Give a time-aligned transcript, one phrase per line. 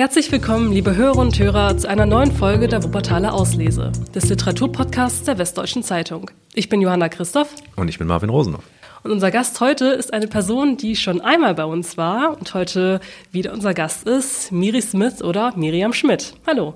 [0.00, 5.24] Herzlich willkommen, liebe Hörer und Hörer, zu einer neuen Folge der Wuppertaler Auslese, des Literaturpodcasts
[5.24, 6.30] der Westdeutschen Zeitung.
[6.54, 7.54] Ich bin Johanna Christoph.
[7.76, 8.64] Und ich bin Marvin Rosenhoff.
[9.02, 13.00] Und unser Gast heute ist eine Person, die schon einmal bei uns war und heute
[13.30, 16.32] wieder unser Gast ist, Miri Smith oder Miriam Schmidt.
[16.46, 16.72] Hallo.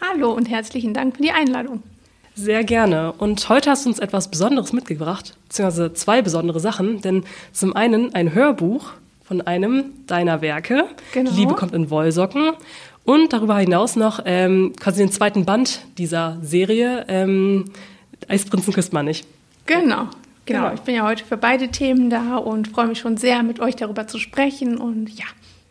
[0.00, 1.82] Hallo und herzlichen Dank für die Einladung.
[2.36, 3.10] Sehr gerne.
[3.10, 7.00] Und heute hast du uns etwas Besonderes mitgebracht, beziehungsweise zwei besondere Sachen.
[7.00, 8.92] Denn zum einen ein Hörbuch
[9.28, 11.30] von einem deiner Werke, genau.
[11.32, 12.52] Liebe kommt in Wollsocken.
[13.04, 17.66] Und darüber hinaus noch ähm, quasi den zweiten Band dieser Serie, ähm,
[18.26, 19.26] Eisprinzen küsst man nicht.
[19.66, 20.10] Genau, genau.
[20.46, 20.72] Genau.
[20.72, 23.76] Ich bin ja heute für beide Themen da und freue mich schon sehr, mit euch
[23.76, 24.78] darüber zu sprechen.
[24.78, 25.26] Und ja,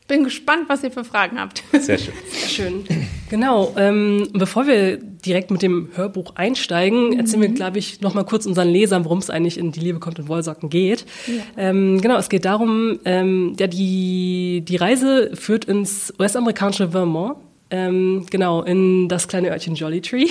[0.07, 1.63] bin gespannt, was ihr für Fragen habt.
[1.71, 2.13] Sehr schön.
[2.31, 2.83] Sehr schön.
[3.29, 3.73] Genau.
[3.77, 7.19] Ähm, bevor wir direkt mit dem Hörbuch einsteigen, mhm.
[7.19, 9.99] erzählen wir, glaube ich, noch mal kurz unseren Lesern, worum es eigentlich in Die Liebe
[9.99, 11.05] kommt in Wollsocken geht.
[11.27, 11.43] Ja.
[11.57, 17.37] Ähm, genau, es geht darum, ähm, ja, die, die Reise führt ins US-amerikanische Vermont.
[17.69, 20.27] Ähm, genau, in das kleine Örtchen Jolly Tree.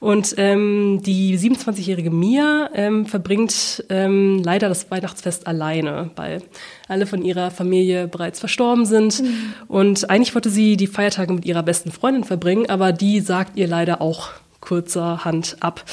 [0.00, 6.42] Und ähm, die 27-jährige Mia ähm, verbringt ähm, leider das Weihnachtsfest alleine, weil
[6.88, 9.22] alle von ihrer Familie bereits verstorben sind.
[9.22, 9.54] Mhm.
[9.68, 13.68] Und eigentlich wollte sie die Feiertage mit ihrer besten Freundin verbringen, aber die sagt ihr
[13.68, 15.84] leider auch kurzerhand ab.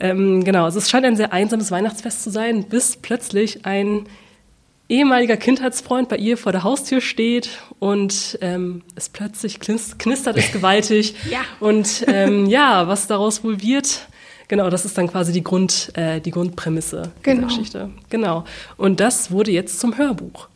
[0.00, 4.06] Ähm, genau, also es scheint ein sehr einsames Weihnachtsfest zu sein, bis plötzlich ein
[4.88, 11.14] ehemaliger Kindheitsfreund bei ihr vor der Haustür steht und ähm, es plötzlich knistert es gewaltig.
[11.30, 11.40] ja.
[11.60, 14.06] Und ähm, ja, was daraus wohl wird,
[14.48, 17.40] genau, das ist dann quasi die, Grund, äh, die Grundprämisse genau.
[17.40, 17.90] der Geschichte.
[18.10, 18.44] Genau.
[18.76, 20.48] Und das wurde jetzt zum Hörbuch.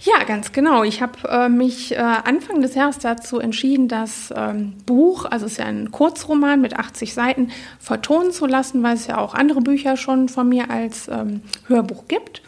[0.00, 0.82] Ja, ganz genau.
[0.82, 5.52] Ich habe äh, mich äh, Anfang des Jahres dazu entschieden, das ähm, Buch, also es
[5.52, 9.62] ist ja ein Kurzroman mit 80 Seiten, vertonen zu lassen, weil es ja auch andere
[9.62, 12.42] Bücher schon von mir als ähm, Hörbuch gibt.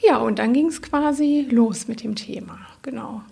[0.00, 3.22] Ja, und dann ging es quasi los mit dem Thema, genau.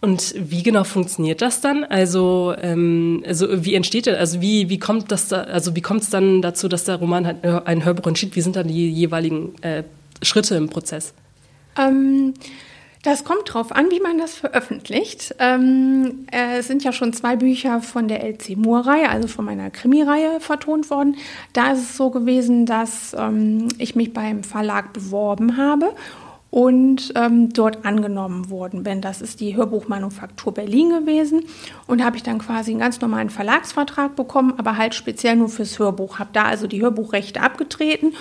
[0.00, 1.84] Und wie genau funktioniert das dann?
[1.84, 4.16] Also, ähm, also wie entsteht das?
[4.16, 7.26] Also wie, wie kommt das da, also wie kommt es dann dazu, dass der Roman
[7.26, 8.34] halt ein Hörbuch entsteht?
[8.34, 9.82] Wie sind dann die jeweiligen äh,
[10.22, 11.12] Schritte im Prozess?
[11.78, 12.32] Ähm,
[13.02, 15.34] das kommt drauf an, wie man das veröffentlicht.
[15.38, 19.70] Ähm, äh, es sind ja schon zwei Bücher von der LC Moore-Reihe, also von meiner
[19.70, 21.16] Krimi-Reihe, vertont worden.
[21.54, 25.94] Da ist es so gewesen, dass ähm, ich mich beim Verlag beworben habe
[26.50, 29.00] und ähm, dort angenommen worden bin.
[29.00, 31.44] Das ist die Hörbuchmanufaktur Berlin gewesen
[31.86, 35.78] und habe ich dann quasi einen ganz normalen Verlagsvertrag bekommen, aber halt speziell nur fürs
[35.78, 36.18] Hörbuch.
[36.18, 38.14] Habe da also die Hörbuchrechte abgetreten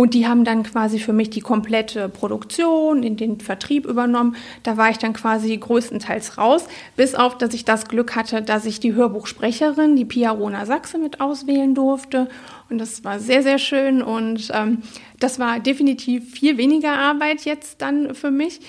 [0.00, 4.34] und die haben dann quasi für mich die komplette Produktion, in den Vertrieb übernommen.
[4.62, 6.64] Da war ich dann quasi größtenteils raus,
[6.96, 10.96] bis auf, dass ich das Glück hatte, dass ich die Hörbuchsprecherin, die Pia Rona Sachse,
[10.96, 12.30] mit auswählen durfte.
[12.70, 14.00] Und das war sehr, sehr schön.
[14.00, 14.78] Und ähm,
[15.18, 18.60] das war definitiv viel weniger Arbeit jetzt dann für mich.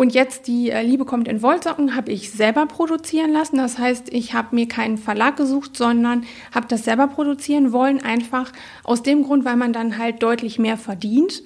[0.00, 3.58] Und jetzt die äh, Liebe kommt in Wollsocken habe ich selber produzieren lassen.
[3.58, 6.24] Das heißt, ich habe mir keinen Verlag gesucht, sondern
[6.54, 8.50] habe das selber produzieren wollen, einfach
[8.82, 11.42] aus dem Grund, weil man dann halt deutlich mehr verdient,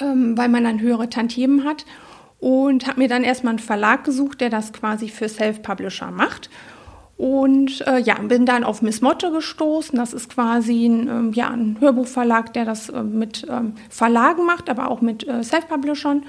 [0.00, 1.86] ähm, weil man dann höhere Tantiemen hat.
[2.38, 6.50] Und habe mir dann erstmal einen Verlag gesucht, der das quasi für Self-Publisher macht.
[7.16, 9.98] Und äh, ja, bin dann auf Miss Motte gestoßen.
[9.98, 14.70] Das ist quasi ein, ähm, ja, ein Hörbuchverlag, der das äh, mit ähm, Verlagen macht,
[14.70, 16.22] aber auch mit äh, Self-Publishern.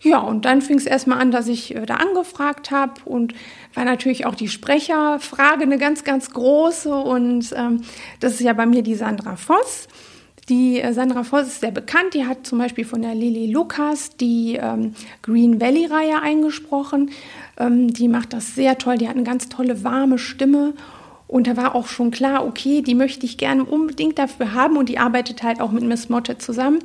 [0.00, 3.34] Ja, und dann fing es erstmal an, dass ich äh, da angefragt habe und
[3.74, 6.94] war natürlich auch die Sprecherfrage eine ganz, ganz große.
[6.94, 7.82] Und ähm,
[8.20, 9.88] das ist ja bei mir die Sandra Voss.
[10.48, 12.14] Die äh, Sandra Voss ist sehr bekannt.
[12.14, 17.10] Die hat zum Beispiel von der Lili Lukas die ähm, Green Valley-Reihe eingesprochen.
[17.58, 18.98] Ähm, die macht das sehr toll.
[18.98, 20.74] Die hat eine ganz tolle, warme Stimme.
[21.26, 24.76] Und da war auch schon klar, okay, die möchte ich gerne unbedingt dafür haben.
[24.76, 26.80] Und die arbeitet halt auch mit Miss Motte zusammen.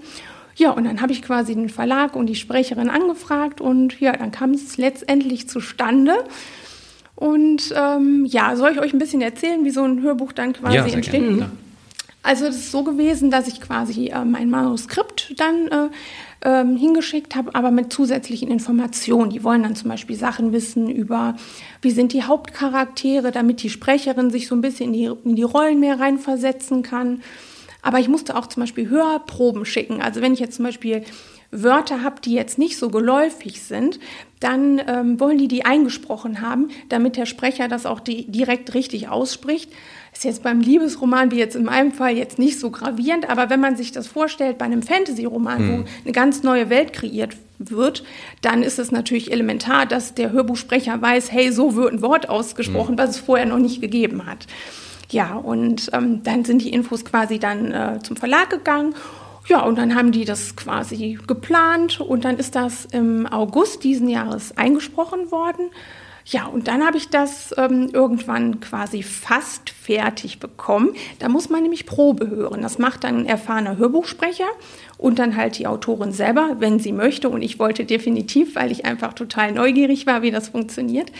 [0.60, 4.32] Ja, und dann habe ich quasi den Verlag und die Sprecherin angefragt und ja, dann
[4.32, 6.26] kam es letztendlich zustande.
[7.16, 10.76] Und ähm, ja, soll ich euch ein bisschen erzählen, wie so ein Hörbuch dann quasi
[10.76, 11.22] ja, entsteht?
[11.22, 11.52] Gerne,
[12.24, 15.90] also es ist so gewesen, dass ich quasi äh, mein Manuskript dann äh,
[16.42, 19.30] ähm, hingeschickt habe, aber mit zusätzlichen Informationen.
[19.30, 21.38] Die wollen dann zum Beispiel Sachen wissen über,
[21.82, 25.44] wie sind die Hauptcharaktere, damit die Sprecherin sich so ein bisschen in die, in die
[25.44, 27.22] Rollen mehr reinversetzen kann.
[27.82, 30.02] Aber ich musste auch zum Beispiel Hörproben schicken.
[30.02, 31.04] Also wenn ich jetzt zum Beispiel
[31.52, 34.00] Wörter habe, die jetzt nicht so geläufig sind,
[34.40, 39.10] dann ähm, wollen die die eingesprochen haben, damit der Sprecher das auch die, direkt richtig
[39.10, 39.72] ausspricht.
[40.14, 43.60] Ist jetzt beim Liebesroman, wie jetzt in meinem Fall, jetzt nicht so gravierend, aber wenn
[43.60, 45.72] man sich das vorstellt bei einem Fantasy-Roman, mhm.
[45.72, 48.04] wo eine ganz neue Welt kreiert wird,
[48.42, 52.94] dann ist es natürlich elementar, dass der Hörbuchsprecher weiß, hey, so wird ein Wort ausgesprochen,
[52.94, 53.00] mhm.
[53.00, 54.48] was es vorher noch nicht gegeben hat.
[55.12, 58.94] Ja, und ähm, dann sind die Infos quasi dann äh, zum Verlag gegangen.
[59.48, 64.08] Ja, und dann haben die das quasi geplant und dann ist das im August diesen
[64.08, 65.72] Jahres eingesprochen worden.
[66.26, 70.92] Ja, und dann habe ich das ähm, irgendwann quasi fast fertig bekommen.
[71.18, 72.62] Da muss man nämlich Probe hören.
[72.62, 74.46] Das macht dann ein erfahrener Hörbuchsprecher
[75.00, 77.30] und dann halt die Autorin selber, wenn sie möchte.
[77.30, 81.12] Und ich wollte definitiv, weil ich einfach total neugierig war, wie das funktioniert.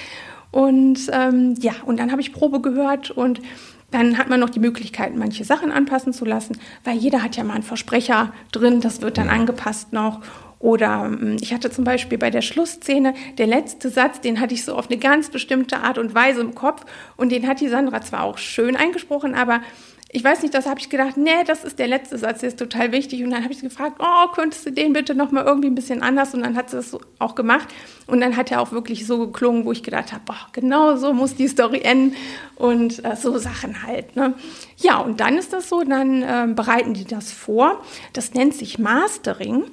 [0.52, 3.42] Und ähm, ja, und dann habe ich Probe gehört und
[3.92, 7.44] dann hat man noch die Möglichkeit, manche Sachen anpassen zu lassen, weil jeder hat ja
[7.44, 10.22] mal einen Versprecher drin, das wird dann angepasst noch.
[10.60, 14.66] Oder ähm, ich hatte zum Beispiel bei der Schlussszene, der letzte Satz, den hatte ich
[14.66, 18.02] so auf eine ganz bestimmte Art und Weise im Kopf und den hat die Sandra
[18.02, 19.62] zwar auch schön eingesprochen, aber
[20.12, 22.58] ich weiß nicht, das habe ich gedacht, nee, das ist der letzte Satz, der ist
[22.58, 23.24] total wichtig.
[23.24, 26.34] Und dann habe ich gefragt, oh, könntest du den bitte nochmal irgendwie ein bisschen anders?
[26.34, 27.68] Und dann hat sie das auch gemacht.
[28.08, 31.14] Und dann hat er auch wirklich so geklungen, wo ich gedacht habe, boah, genau so
[31.14, 32.16] muss die Story enden.
[32.56, 34.16] Und äh, so Sachen halt.
[34.16, 34.34] Ne?
[34.78, 37.84] Ja, und dann ist das so, dann äh, bereiten die das vor.
[38.14, 39.66] Das nennt sich Mastering.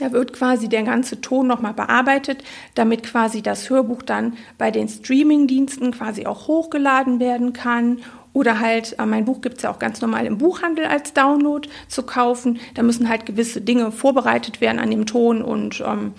[0.00, 2.42] Da wird quasi der ganze Ton nochmal bearbeitet,
[2.74, 8.00] damit quasi das Hörbuch dann bei den Streaming-Diensten quasi auch hochgeladen werden kann
[8.32, 11.68] oder halt, äh, mein Buch gibt es ja auch ganz normal im Buchhandel als Download
[11.88, 12.58] zu kaufen.
[12.74, 16.12] Da müssen halt gewisse Dinge vorbereitet werden an dem Ton und ähm,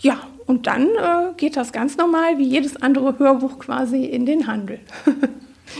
[0.00, 4.46] ja, und dann äh, geht das ganz normal wie jedes andere Hörbuch quasi in den
[4.46, 4.80] Handel.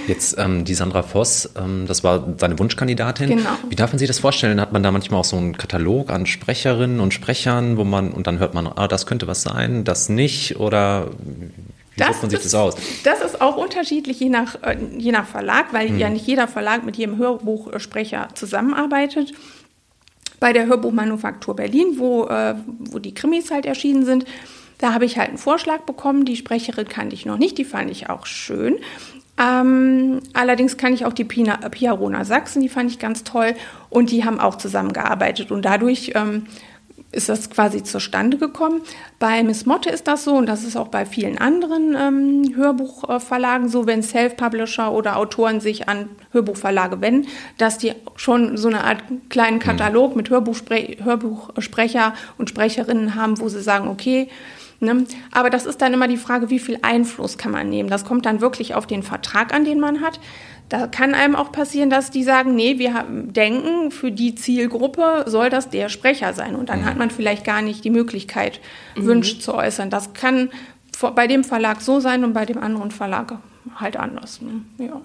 [0.06, 3.31] Jetzt ähm, die Sandra Voss, ähm, das war seine Wunschkandidatin.
[3.31, 3.50] Genau.
[3.70, 4.61] Wie darf man sich das vorstellen?
[4.61, 8.26] Hat man da manchmal auch so einen Katalog an Sprecherinnen und Sprechern, wo man und
[8.26, 11.08] dann hört man, ah, das könnte was sein, das nicht oder
[11.98, 12.76] wie das sucht man sich ist, das aus?
[13.04, 15.98] Das ist auch unterschiedlich je nach, äh, je nach Verlag, weil hm.
[15.98, 19.32] ja nicht jeder Verlag mit jedem Hörbuchsprecher zusammenarbeitet.
[20.40, 24.24] Bei der Hörbuchmanufaktur Berlin, wo, äh, wo die Krimis halt erschienen sind,
[24.78, 26.24] da habe ich halt einen Vorschlag bekommen.
[26.24, 28.76] Die Sprecherin kannte ich noch nicht, die fand ich auch schön.
[29.38, 33.54] Ähm, allerdings kann ich auch die Pina, Pia Rona Sachsen, die fand ich ganz toll
[33.88, 36.46] und die haben auch zusammengearbeitet und dadurch ähm,
[37.10, 38.82] ist das quasi zustande gekommen.
[39.19, 43.69] Bei Miss Motte ist das so und das ist auch bei vielen anderen ähm, Hörbuchverlagen
[43.69, 49.02] so, wenn Self-Publisher oder Autoren sich an Hörbuchverlage wenden, dass die schon so eine Art
[49.31, 54.28] kleinen Katalog mit Hörbuchspre Hörbuchsprecher und Sprecherinnen haben, wo sie sagen, okay,
[54.80, 55.04] Ne?
[55.32, 57.88] Aber das ist dann immer die Frage, wie viel Einfluss kann man nehmen.
[57.88, 60.20] Das kommt dann wirklich auf den Vertrag an, den man hat.
[60.69, 65.50] Da kann einem auch passieren, dass die sagen, nee, wir denken, für die Zielgruppe soll
[65.50, 66.54] das der Sprecher sein.
[66.54, 66.84] Und dann mhm.
[66.84, 68.60] hat man vielleicht gar nicht die Möglichkeit,
[68.94, 69.06] mhm.
[69.06, 69.90] Wünsche zu äußern.
[69.90, 70.50] Das kann
[71.14, 73.38] bei dem Verlag so sein und bei dem anderen Verlag
[73.76, 74.40] halt anders.
[74.42, 74.62] Ne?
[74.78, 75.00] Ja.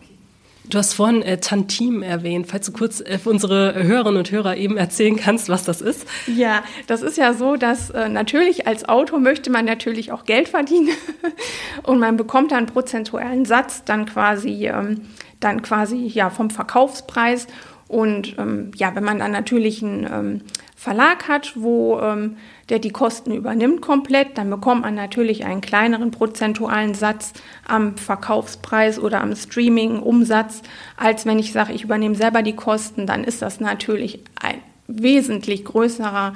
[0.70, 2.48] Du hast vorhin äh, Tantim erwähnt.
[2.48, 6.08] Falls du kurz äh, für unsere Hörerinnen und Hörer eben erzählen kannst, was das ist.
[6.28, 10.48] Ja, das ist ja so, dass äh, natürlich als Autor möchte man natürlich auch Geld
[10.48, 10.90] verdienen
[11.84, 15.02] und man bekommt dann einen prozentualen Satz dann quasi, ähm,
[15.42, 17.48] dann quasi ja vom Verkaufspreis.
[17.90, 20.42] Und ähm, ja, wenn man dann natürlich einen ähm,
[20.76, 22.38] Verlag hat, wo ähm,
[22.70, 27.34] der die Kosten übernimmt komplett, dann bekommt man natürlich einen kleineren prozentualen Satz
[27.68, 30.62] am Verkaufspreis oder am Streaming-Umsatz,
[30.98, 35.66] als wenn ich sage, ich übernehme selber die Kosten, dann ist das natürlich ein wesentlich
[35.66, 36.34] größerer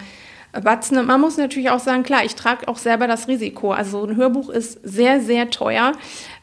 [0.64, 1.06] Batzen.
[1.06, 3.72] Man muss natürlich auch sagen, klar, ich trage auch selber das Risiko.
[3.72, 5.94] Also ein Hörbuch ist sehr, sehr teuer.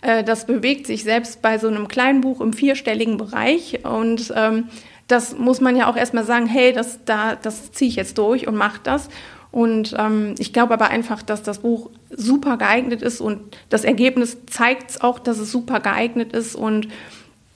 [0.02, 4.68] Äh, das bewegt sich selbst bei so einem kleinen Buch im vierstelligen Bereich und ähm,
[5.08, 8.48] das muss man ja auch erstmal sagen, hey, das, da, das ziehe ich jetzt durch
[8.48, 9.10] und mache das.
[9.54, 14.36] Und ähm, ich glaube aber einfach, dass das Buch super geeignet ist und das Ergebnis
[14.46, 16.56] zeigt es auch, dass es super geeignet ist.
[16.56, 16.88] Und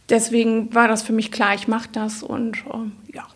[0.08, 3.26] deswegen war das für mich klar, ich mache das und ähm, ja.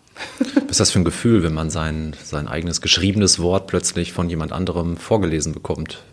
[0.55, 4.31] Was ist das für ein Gefühl, wenn man sein, sein eigenes geschriebenes Wort plötzlich von
[4.31, 6.05] jemand anderem vorgelesen bekommt?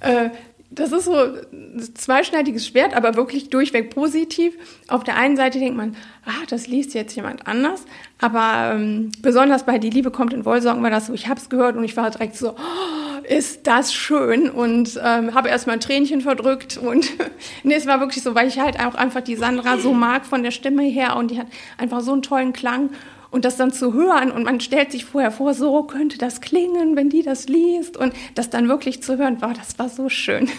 [0.00, 0.28] Äh,
[0.74, 4.54] das ist so ein zweischneidiges Schwert, aber wirklich durchweg positiv.
[4.88, 7.84] Auf der einen Seite denkt man, ah, das liest jetzt jemand anders.
[8.20, 11.48] Aber ähm, besonders bei Die Liebe kommt in Wollsocken war das so, ich habe es
[11.48, 15.80] gehört und ich war direkt so, oh, ist das schön und ähm, habe erstmal ein
[15.80, 17.10] Tränchen verdrückt und
[17.62, 20.42] nee, es war wirklich so, weil ich halt auch einfach die Sandra so mag von
[20.42, 21.46] der Stimme her und die hat
[21.78, 22.90] einfach so einen tollen Klang
[23.34, 26.94] und das dann zu hören und man stellt sich vorher vor, so könnte das klingen,
[26.94, 30.48] wenn die das liest und das dann wirklich zu hören, wow, das war so schön.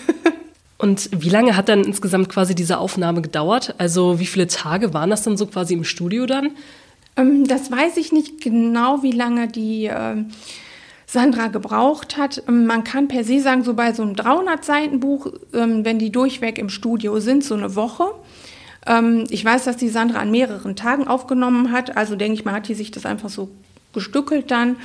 [0.78, 3.76] Und wie lange hat dann insgesamt quasi diese Aufnahme gedauert?
[3.78, 6.52] Also wie viele Tage waren das dann so quasi im Studio dann?
[7.16, 10.18] Ähm, das weiß ich nicht genau, wie lange die äh,
[11.06, 12.44] Sandra gebraucht hat.
[12.50, 16.58] Ähm, man kann per se sagen, so bei so einem 300-Seiten-Buch, ähm, wenn die durchweg
[16.58, 18.12] im Studio sind, so eine Woche.
[18.86, 22.54] Ähm, ich weiß, dass die Sandra an mehreren Tagen aufgenommen hat, also denke ich mal,
[22.54, 23.50] hat die sich das einfach so
[23.94, 24.78] gestückelt dann.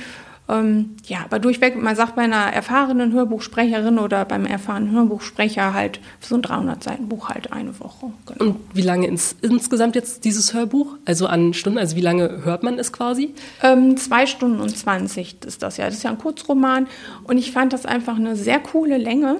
[0.49, 5.99] Ähm, ja, aber durchweg, man sagt bei einer erfahrenen Hörbuchsprecherin oder beim erfahrenen Hörbuchsprecher halt
[6.19, 8.11] so ein 300-Seiten-Buch halt eine Woche.
[8.25, 8.51] Genau.
[8.51, 10.97] Und wie lange ins, insgesamt jetzt dieses Hörbuch?
[11.05, 13.33] Also an Stunden, also wie lange hört man es quasi?
[13.63, 15.85] Ähm, zwei Stunden und 20 ist das ja.
[15.85, 16.87] Das ist ja ein Kurzroman
[17.23, 19.37] und ich fand das einfach eine sehr coole Länge.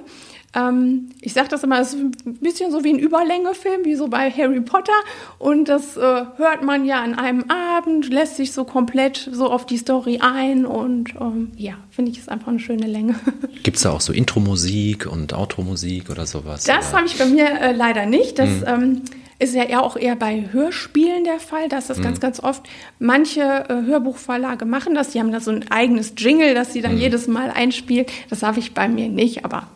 [0.54, 4.08] Ähm, ich sage das immer, es ist ein bisschen so wie ein Überlängefilm, wie so
[4.08, 4.92] bei Harry Potter.
[5.38, 9.64] Und das äh, hört man ja an einem Abend, lässt sich so komplett so auf
[9.64, 10.66] die Story ein.
[10.66, 13.14] Und ähm, ja, finde ich, ist einfach eine schöne Länge.
[13.62, 16.64] Gibt es da auch so Intro-Musik und Outro-Musik oder sowas?
[16.64, 18.38] Das habe ich bei mir äh, leider nicht.
[18.38, 18.64] Das mhm.
[18.66, 19.02] ähm,
[19.38, 21.68] ist ja auch eher bei Hörspielen der Fall.
[21.68, 22.02] Das ist mhm.
[22.02, 22.68] ganz, ganz oft.
[22.98, 25.10] Manche äh, Hörbuchverlage machen das.
[25.10, 27.00] Die haben da so ein eigenes Jingle, das sie dann mhm.
[27.00, 28.04] jedes Mal einspielen.
[28.28, 29.66] Das habe ich bei mir nicht, aber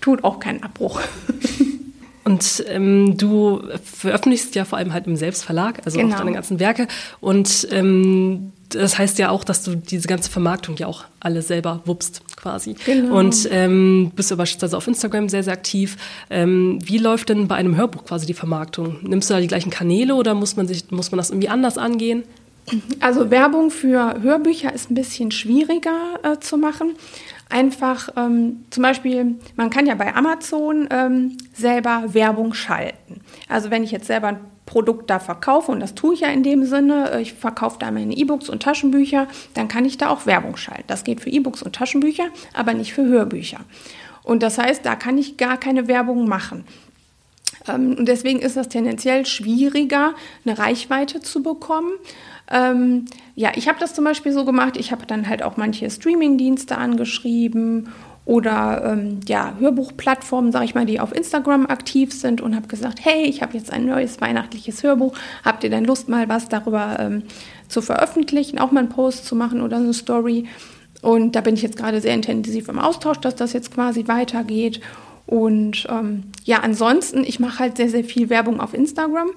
[0.00, 1.00] tut auch keinen Abbruch.
[2.24, 6.14] Und ähm, du veröffentlichst ja vor allem halt im Selbstverlag, also genau.
[6.14, 6.86] auch deine ganzen Werke.
[7.20, 11.80] Und ähm, das heißt ja auch, dass du diese ganze Vermarktung ja auch alle selber
[11.86, 12.76] wuppst, quasi.
[12.86, 13.18] Genau.
[13.18, 15.96] Und ähm, bist du beispielsweise auf Instagram sehr, sehr aktiv.
[16.28, 18.98] Ähm, wie läuft denn bei einem Hörbuch quasi die Vermarktung?
[19.02, 21.78] Nimmst du da die gleichen Kanäle oder muss man, sich, muss man das irgendwie anders
[21.78, 22.22] angehen?
[23.00, 26.92] Also Werbung für Hörbücher ist ein bisschen schwieriger äh, zu machen
[27.50, 33.20] einfach ähm, zum Beispiel, man kann ja bei Amazon ähm, selber Werbung schalten.
[33.48, 36.42] Also wenn ich jetzt selber ein Produkt da verkaufe, und das tue ich ja in
[36.42, 40.26] dem Sinne, äh, ich verkaufe da meine E-Books und Taschenbücher, dann kann ich da auch
[40.26, 40.84] Werbung schalten.
[40.86, 43.60] Das geht für E-Books und Taschenbücher, aber nicht für Hörbücher.
[44.22, 46.64] Und das heißt, da kann ich gar keine Werbung machen.
[47.68, 50.14] Ähm, und deswegen ist das tendenziell schwieriger,
[50.44, 51.92] eine Reichweite zu bekommen.
[52.50, 53.04] Ähm,
[53.34, 54.76] ja, ich habe das zum Beispiel so gemacht.
[54.76, 57.88] Ich habe dann halt auch manche Streaming-Dienste angeschrieben
[58.24, 63.00] oder ähm, ja, Hörbuchplattformen, sage ich mal, die auf Instagram aktiv sind und habe gesagt,
[63.02, 65.16] hey, ich habe jetzt ein neues weihnachtliches Hörbuch.
[65.44, 67.22] Habt ihr denn Lust, mal was darüber ähm,
[67.68, 70.46] zu veröffentlichen, auch mal einen Post zu machen oder eine Story?
[71.02, 74.80] Und da bin ich jetzt gerade sehr intensiv im Austausch, dass das jetzt quasi weitergeht.
[75.26, 79.30] Und ähm, ja, ansonsten, ich mache halt sehr, sehr viel Werbung auf Instagram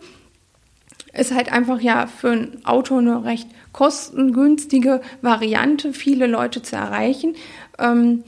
[1.13, 7.35] ist halt einfach ja für ein Auto eine recht kostengünstige Variante, viele Leute zu erreichen.
[7.79, 8.23] Ähm,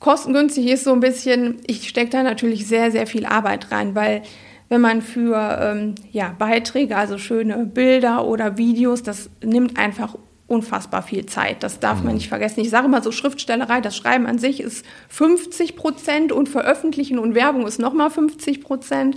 [0.00, 4.22] kostengünstig ist so ein bisschen, ich stecke da natürlich sehr, sehr viel Arbeit rein, weil
[4.68, 10.16] wenn man für ähm, ja, Beiträge, also schöne Bilder oder Videos, das nimmt einfach
[10.48, 11.62] unfassbar viel Zeit.
[11.62, 12.14] Das darf man mhm.
[12.14, 12.60] nicht vergessen.
[12.60, 17.34] Ich sage immer so, Schriftstellerei, das Schreiben an sich ist 50 Prozent und Veröffentlichen und
[17.34, 19.16] Werbung ist nochmal 50 Prozent.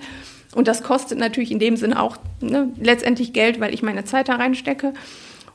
[0.55, 4.29] Und das kostet natürlich in dem Sinne auch ne, letztendlich Geld, weil ich meine Zeit
[4.29, 4.93] da reinstecke.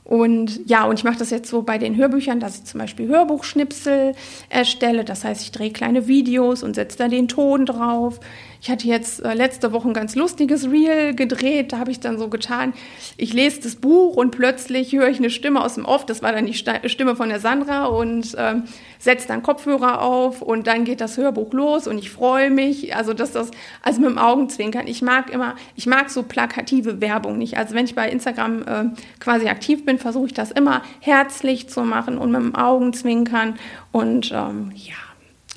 [0.05, 3.07] Und ja, und ich mache das jetzt so bei den Hörbüchern, dass ich zum Beispiel
[3.07, 4.13] Hörbuchschnipsel
[4.49, 5.03] erstelle.
[5.03, 8.19] Das heißt, ich drehe kleine Videos und setze da den Ton drauf.
[8.61, 11.73] Ich hatte jetzt äh, letzte Woche ein ganz lustiges Reel gedreht.
[11.73, 12.73] Da habe ich dann so getan,
[13.17, 16.05] ich lese das Buch und plötzlich höre ich eine Stimme aus dem Off.
[16.05, 18.63] Das war dann die Stimme von der Sandra und ähm,
[18.99, 22.95] setze dann Kopfhörer auf und dann geht das Hörbuch los und ich freue mich.
[22.95, 24.87] Also dass das, also mit dem Augenzwinkern.
[24.87, 27.57] Ich mag immer, ich mag so plakative Werbung nicht.
[27.57, 28.85] Also wenn ich bei Instagram äh,
[29.19, 33.55] quasi aktiv bin, versuche ich das immer herzlich zu machen und mit dem Augenzwinkern
[33.91, 35.04] und ähm, ja.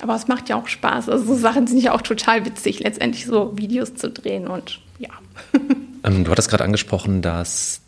[0.01, 1.09] Aber es macht ja auch Spaß.
[1.09, 5.09] Also so Sachen sind ja auch total witzig, letztendlich so Videos zu drehen und ja.
[6.01, 7.81] Ähm, du hattest gerade angesprochen, dass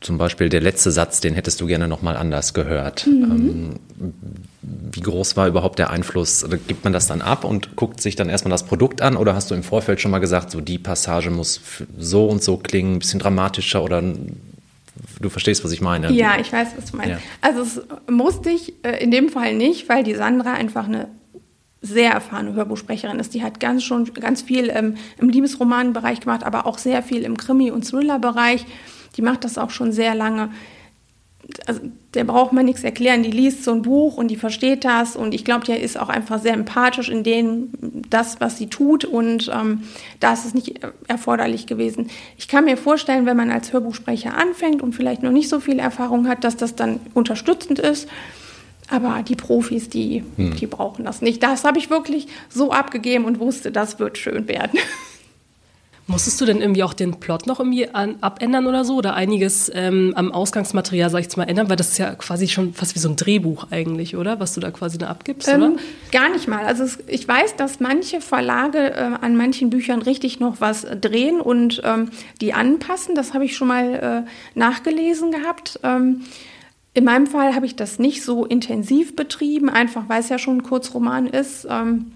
[0.00, 3.06] zum Beispiel der letzte Satz, den hättest du gerne nochmal anders gehört.
[3.06, 3.76] Mhm.
[4.00, 4.14] Ähm,
[4.60, 6.44] wie groß war überhaupt der Einfluss?
[6.66, 9.50] Gibt man das dann ab und guckt sich dann erstmal das Produkt an oder hast
[9.50, 11.60] du im Vorfeld schon mal gesagt, so die Passage muss
[11.98, 14.02] so und so klingen, ein bisschen dramatischer oder
[15.20, 16.12] du verstehst, was ich meine?
[16.12, 17.12] Ja, ich weiß, was du meinst.
[17.12, 17.18] Ja.
[17.40, 17.80] Also es
[18.10, 21.08] musste ich äh, in dem Fall nicht, weil die Sandra einfach eine
[21.84, 23.34] sehr erfahrene Hörbuchsprecherin ist.
[23.34, 27.36] Die hat ganz schon ganz viel ähm, im Liebesromanbereich gemacht, aber auch sehr viel im
[27.36, 28.64] Krimi- und Thriller-Bereich.
[29.16, 30.48] Die macht das auch schon sehr lange.
[31.66, 31.82] Also,
[32.14, 33.22] der braucht man nichts erklären.
[33.22, 35.14] Die liest so ein Buch und die versteht das.
[35.14, 37.68] Und ich glaube, die ist auch einfach sehr empathisch in dem,
[38.08, 39.04] das, was sie tut.
[39.04, 39.82] Und ähm,
[40.20, 42.08] da ist es nicht erforderlich gewesen.
[42.38, 45.78] Ich kann mir vorstellen, wenn man als Hörbuchsprecher anfängt und vielleicht noch nicht so viel
[45.78, 48.08] Erfahrung hat, dass das dann unterstützend ist.
[48.90, 50.56] Aber die Profis, die, hm.
[50.56, 51.42] die brauchen das nicht.
[51.42, 54.78] Das habe ich wirklich so abgegeben und wusste, das wird schön werden.
[56.06, 58.96] Musstest du denn irgendwie auch den Plot noch irgendwie an, abändern oder so?
[58.96, 61.70] Oder einiges ähm, am Ausgangsmaterial, sag ich jetzt mal, ändern?
[61.70, 64.38] Weil das ist ja quasi schon fast wie so ein Drehbuch eigentlich, oder?
[64.38, 65.72] Was du da quasi da abgibst, ähm, oder?
[66.12, 66.66] Gar nicht mal.
[66.66, 71.40] Also es, ich weiß, dass manche Verlage äh, an manchen Büchern richtig noch was drehen
[71.40, 72.10] und ähm,
[72.42, 73.14] die anpassen.
[73.14, 75.80] Das habe ich schon mal äh, nachgelesen gehabt.
[76.94, 80.58] In meinem Fall habe ich das nicht so intensiv betrieben, einfach weil es ja schon
[80.58, 81.66] ein Kurzroman ist.
[81.68, 82.12] Ähm,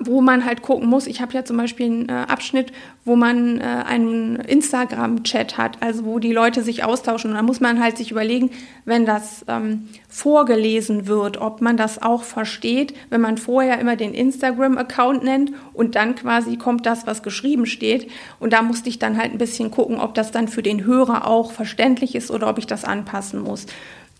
[0.00, 1.06] wo man halt gucken muss.
[1.06, 2.72] Ich habe ja zum Beispiel einen äh, Abschnitt,
[3.04, 7.30] wo man äh, einen Instagram-Chat hat, also wo die Leute sich austauschen.
[7.30, 8.50] Und da muss man halt sich überlegen,
[8.86, 14.14] wenn das ähm, vorgelesen wird, ob man das auch versteht, wenn man vorher immer den
[14.14, 18.10] Instagram-Account nennt und dann quasi kommt das, was geschrieben steht.
[18.40, 21.26] Und da musste ich dann halt ein bisschen gucken, ob das dann für den Hörer
[21.26, 23.66] auch verständlich ist oder ob ich das anpassen muss.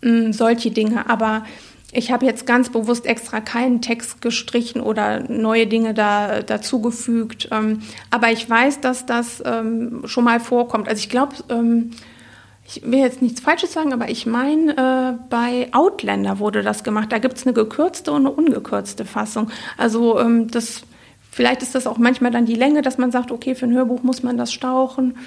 [0.03, 1.09] Ähm, solche Dinge.
[1.09, 1.43] Aber
[1.91, 7.47] ich habe jetzt ganz bewusst extra keinen Text gestrichen oder neue Dinge da dazugefügt.
[7.51, 10.89] Ähm, aber ich weiß, dass das ähm, schon mal vorkommt.
[10.89, 11.91] Also ich glaube, ähm,
[12.65, 17.11] ich will jetzt nichts Falsches sagen, aber ich meine, äh, bei Outlander wurde das gemacht.
[17.11, 19.49] Da gibt es eine gekürzte und eine ungekürzte Fassung.
[19.77, 20.81] Also ähm, das,
[21.31, 24.03] vielleicht ist das auch manchmal dann die Länge, dass man sagt, okay, für ein Hörbuch
[24.03, 25.17] muss man das stauchen.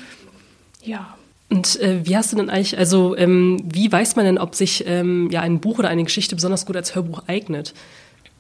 [0.83, 1.15] Ja.
[1.51, 4.85] Und äh, wie hast du denn eigentlich, also ähm, wie weiß man denn, ob sich
[4.87, 7.75] ähm, ja ein Buch oder eine Geschichte besonders gut als Hörbuch eignet?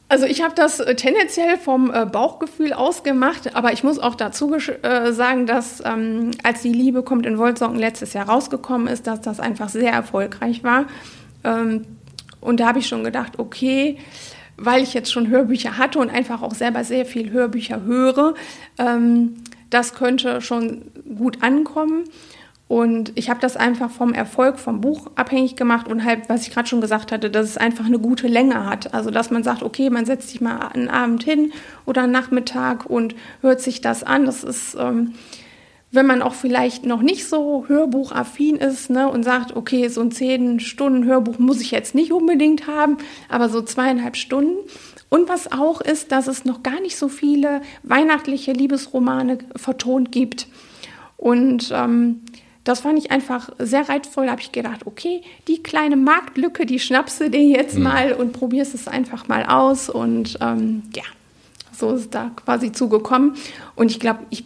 [0.09, 4.55] Also ich habe das äh, tendenziell vom äh, Bauchgefühl ausgemacht, aber ich muss auch dazu
[4.55, 9.21] äh, sagen, dass ähm, als die Liebe kommt in Wollsocken letztes Jahr rausgekommen ist, dass
[9.21, 10.87] das einfach sehr erfolgreich war.
[11.43, 11.87] Ähm,
[12.41, 13.99] und da habe ich schon gedacht, okay,
[14.57, 18.35] weil ich jetzt schon Hörbücher hatte und einfach auch selber sehr viel Hörbücher höre,
[18.79, 19.37] ähm,
[19.71, 22.05] das könnte schon gut ankommen.
[22.71, 26.53] Und ich habe das einfach vom Erfolg vom Buch abhängig gemacht und halt, was ich
[26.55, 28.95] gerade schon gesagt hatte, dass es einfach eine gute Länge hat.
[28.95, 31.53] Also, dass man sagt, okay, man setzt sich mal einen Abend hin
[31.85, 34.25] oder einen Nachmittag und hört sich das an.
[34.25, 35.15] Das ist, ähm,
[35.91, 40.13] wenn man auch vielleicht noch nicht so hörbuchaffin ist ne, und sagt, okay, so ein
[40.13, 42.99] zehn Stunden Hörbuch muss ich jetzt nicht unbedingt haben,
[43.29, 44.55] aber so zweieinhalb Stunden.
[45.09, 50.47] Und was auch ist, dass es noch gar nicht so viele weihnachtliche Liebesromane vertont gibt.
[51.17, 52.23] Und ähm,
[52.71, 54.27] das fand ich einfach sehr reizvoll.
[54.27, 57.83] Da habe ich gedacht, okay, die kleine Marktlücke, die schnappst du dir jetzt mhm.
[57.83, 59.91] mal und probierst es einfach mal aus.
[59.91, 61.03] Und ähm, ja,
[61.73, 63.35] so ist es da quasi zugekommen.
[63.75, 64.45] Und ich glaube, ich,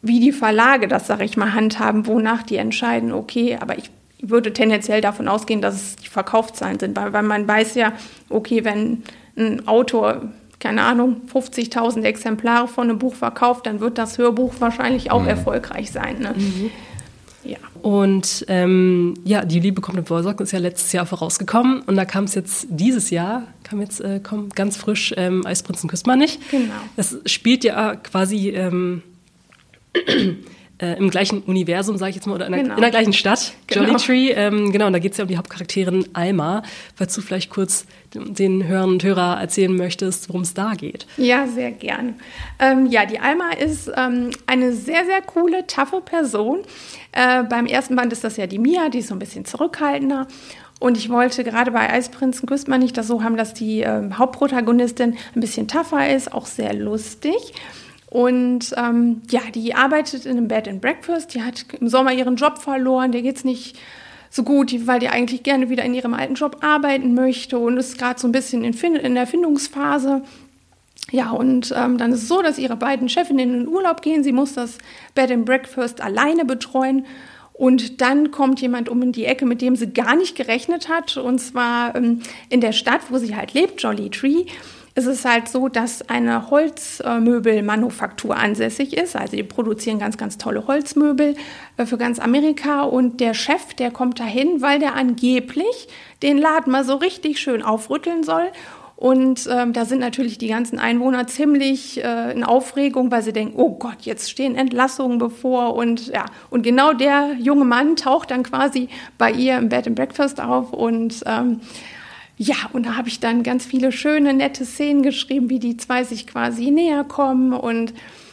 [0.00, 3.90] wie die Verlage das, sage ich mal, handhaben, wonach die entscheiden, okay, aber ich
[4.22, 7.94] würde tendenziell davon ausgehen, dass es die Verkaufszahlen sind, weil, weil man weiß ja,
[8.28, 9.02] okay, wenn
[9.36, 10.30] ein Autor
[10.60, 15.28] keine Ahnung, 50.000 Exemplare von einem Buch verkauft, dann wird das Hörbuch wahrscheinlich auch mhm.
[15.28, 16.18] erfolgreich sein.
[16.18, 16.34] Ne?
[16.36, 16.70] Mhm.
[17.82, 22.04] Und ähm, ja, Die Liebe kommt im Wollsocken ist ja letztes Jahr vorausgekommen und da
[22.04, 26.18] kam es jetzt dieses Jahr, kam jetzt äh, kommt ganz frisch ähm, Eisprinzen küsst man
[26.18, 26.40] nicht.
[26.50, 26.72] Genau.
[26.96, 29.02] Das spielt ja quasi ähm,
[30.80, 32.68] äh, im gleichen Universum, sage ich jetzt mal, oder in, genau.
[32.68, 33.86] der, in der gleichen Stadt, genau.
[33.86, 34.30] Jolly Tree.
[34.30, 36.62] Ähm, genau, und da geht es ja um die Hauptcharakterin Alma.
[36.96, 41.06] Falls du vielleicht kurz den Hörern und Hörer erzählen möchtest, worum es da geht.
[41.16, 42.14] Ja, sehr gern.
[42.58, 46.60] Ähm, ja, die Alma ist ähm, eine sehr, sehr coole, taffe Person.
[47.12, 50.26] Äh, beim ersten Band ist das ja die Mia, die ist so ein bisschen zurückhaltender.
[50.80, 54.10] Und ich wollte gerade bei Eisprinzen küsst man nicht das so haben, dass die äh,
[54.12, 57.52] Hauptprotagonistin ein bisschen tougher ist, auch sehr lustig.
[58.10, 61.32] Und ähm, ja, die arbeitet in einem Bed and Breakfast.
[61.34, 63.12] Die hat im Sommer ihren Job verloren.
[63.12, 63.78] Der geht's nicht
[64.30, 67.98] so gut, weil die eigentlich gerne wieder in ihrem alten Job arbeiten möchte und ist
[67.98, 70.22] gerade so ein bisschen in, in der Findungsphase.
[71.12, 74.22] Ja, und ähm, dann ist es so, dass ihre beiden Chefinnen in den Urlaub gehen.
[74.22, 74.78] Sie muss das
[75.14, 77.06] Bed and Breakfast alleine betreuen.
[77.52, 81.16] Und dann kommt jemand um in die Ecke, mit dem sie gar nicht gerechnet hat.
[81.16, 84.46] Und zwar ähm, in der Stadt, wo sie halt lebt, Jolly Tree
[84.94, 89.16] ist es halt so, dass eine Holzmöbelmanufaktur ansässig ist.
[89.16, 91.36] Also die produzieren ganz, ganz tolle Holzmöbel
[91.76, 92.82] äh, für ganz Amerika.
[92.82, 95.88] Und der Chef, der kommt dahin, weil der angeblich
[96.22, 98.50] den Laden mal so richtig schön aufrütteln soll.
[99.00, 103.54] Und ähm, da sind natürlich die ganzen Einwohner ziemlich äh, in Aufregung, weil sie denken,
[103.56, 105.74] oh Gott, jetzt stehen Entlassungen bevor.
[105.74, 109.96] Und ja, und genau der junge Mann taucht dann quasi bei ihr im Bed and
[109.96, 111.62] Breakfast auf und ähm,
[112.42, 116.04] ja, und da habe ich dann ganz viele schöne, nette Szenen geschrieben, wie die zwei
[116.04, 117.52] sich quasi näher kommen.
[117.52, 117.92] Und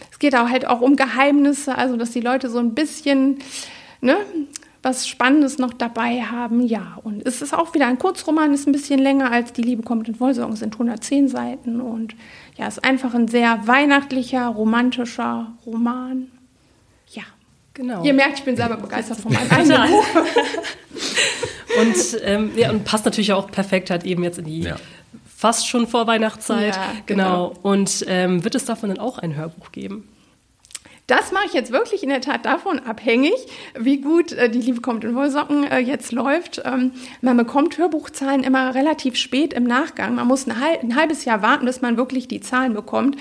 [0.09, 3.39] es geht auch halt auch um Geheimnisse, also dass die Leute so ein bisschen
[3.99, 4.15] ne,
[4.81, 6.65] was Spannendes noch dabei haben.
[6.65, 9.83] Ja, und es ist auch wieder ein Kurzroman, ist ein bisschen länger als Die Liebe
[9.83, 11.81] kommt in Wollsorgen, sind 110 Seiten.
[11.81, 12.15] Und
[12.55, 16.31] ja, ist einfach ein sehr weihnachtlicher, romantischer Roman.
[17.09, 17.23] Ja.
[17.73, 18.05] Genau.
[18.05, 20.05] Ihr merkt, ich bin selber begeistert von meinem eigenen Buch.
[21.79, 24.75] Und, ähm, ja, und passt natürlich auch perfekt halt eben jetzt in die ja.
[25.35, 26.75] fast schon Vorweihnachtszeit.
[26.75, 27.49] Ja, genau.
[27.49, 27.59] genau.
[27.61, 30.07] Und ähm, wird es davon dann auch ein Hörbuch geben?
[31.07, 33.33] Das mache ich jetzt wirklich in der Tat davon abhängig,
[33.79, 36.61] wie gut äh, die Liebe kommt in Wollsocken äh, jetzt läuft.
[36.65, 40.15] Ähm, man bekommt Hörbuchzahlen immer relativ spät im Nachgang.
[40.15, 43.15] Man muss ein, halb, ein halbes Jahr warten, bis man wirklich die Zahlen bekommt.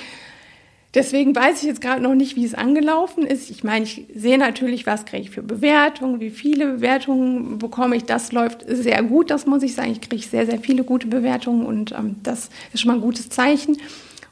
[0.97, 3.51] Deswegen weiß ich jetzt gerade noch nicht, wie es angelaufen ist.
[3.51, 8.05] Ich meine, ich sehe natürlich, was kriege ich für Bewertungen, wie viele Bewertungen bekomme ich.
[8.05, 9.93] Das läuft sehr gut, das muss ich sagen.
[9.93, 13.29] Ich kriege sehr, sehr viele gute Bewertungen und ähm, das ist schon mal ein gutes
[13.29, 13.77] Zeichen.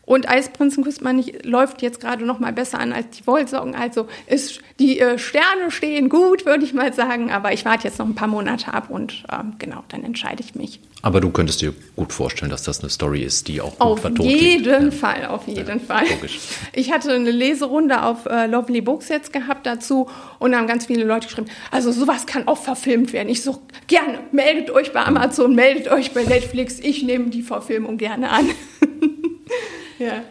[0.06, 3.74] Und Eisprinzen küsst man nicht läuft jetzt gerade noch mal besser an als die Wollsocken.
[3.74, 7.30] Also ist, die äh, Sterne stehen gut, würde ich mal sagen.
[7.30, 10.54] Aber ich warte jetzt noch ein paar Monate ab und ähm, genau, dann entscheide ich
[10.54, 10.80] mich.
[11.04, 14.00] Aber du könntest dir gut vorstellen, dass das eine Story ist, die auch gut auf
[14.00, 14.94] vertont jeden liegt.
[14.94, 16.06] Fall, auf jeden ja, Fall.
[16.08, 16.38] Logisch.
[16.72, 20.86] Ich hatte eine Leserunde auf äh, Lovely Books jetzt gehabt dazu und da haben ganz
[20.86, 23.28] viele Leute geschrieben, also sowas kann auch verfilmt werden.
[23.28, 26.78] Ich so, gerne, meldet euch bei Amazon, meldet euch bei Netflix.
[26.80, 28.48] Ich nehme die Verfilmung gerne an.
[30.04, 30.22] Ja.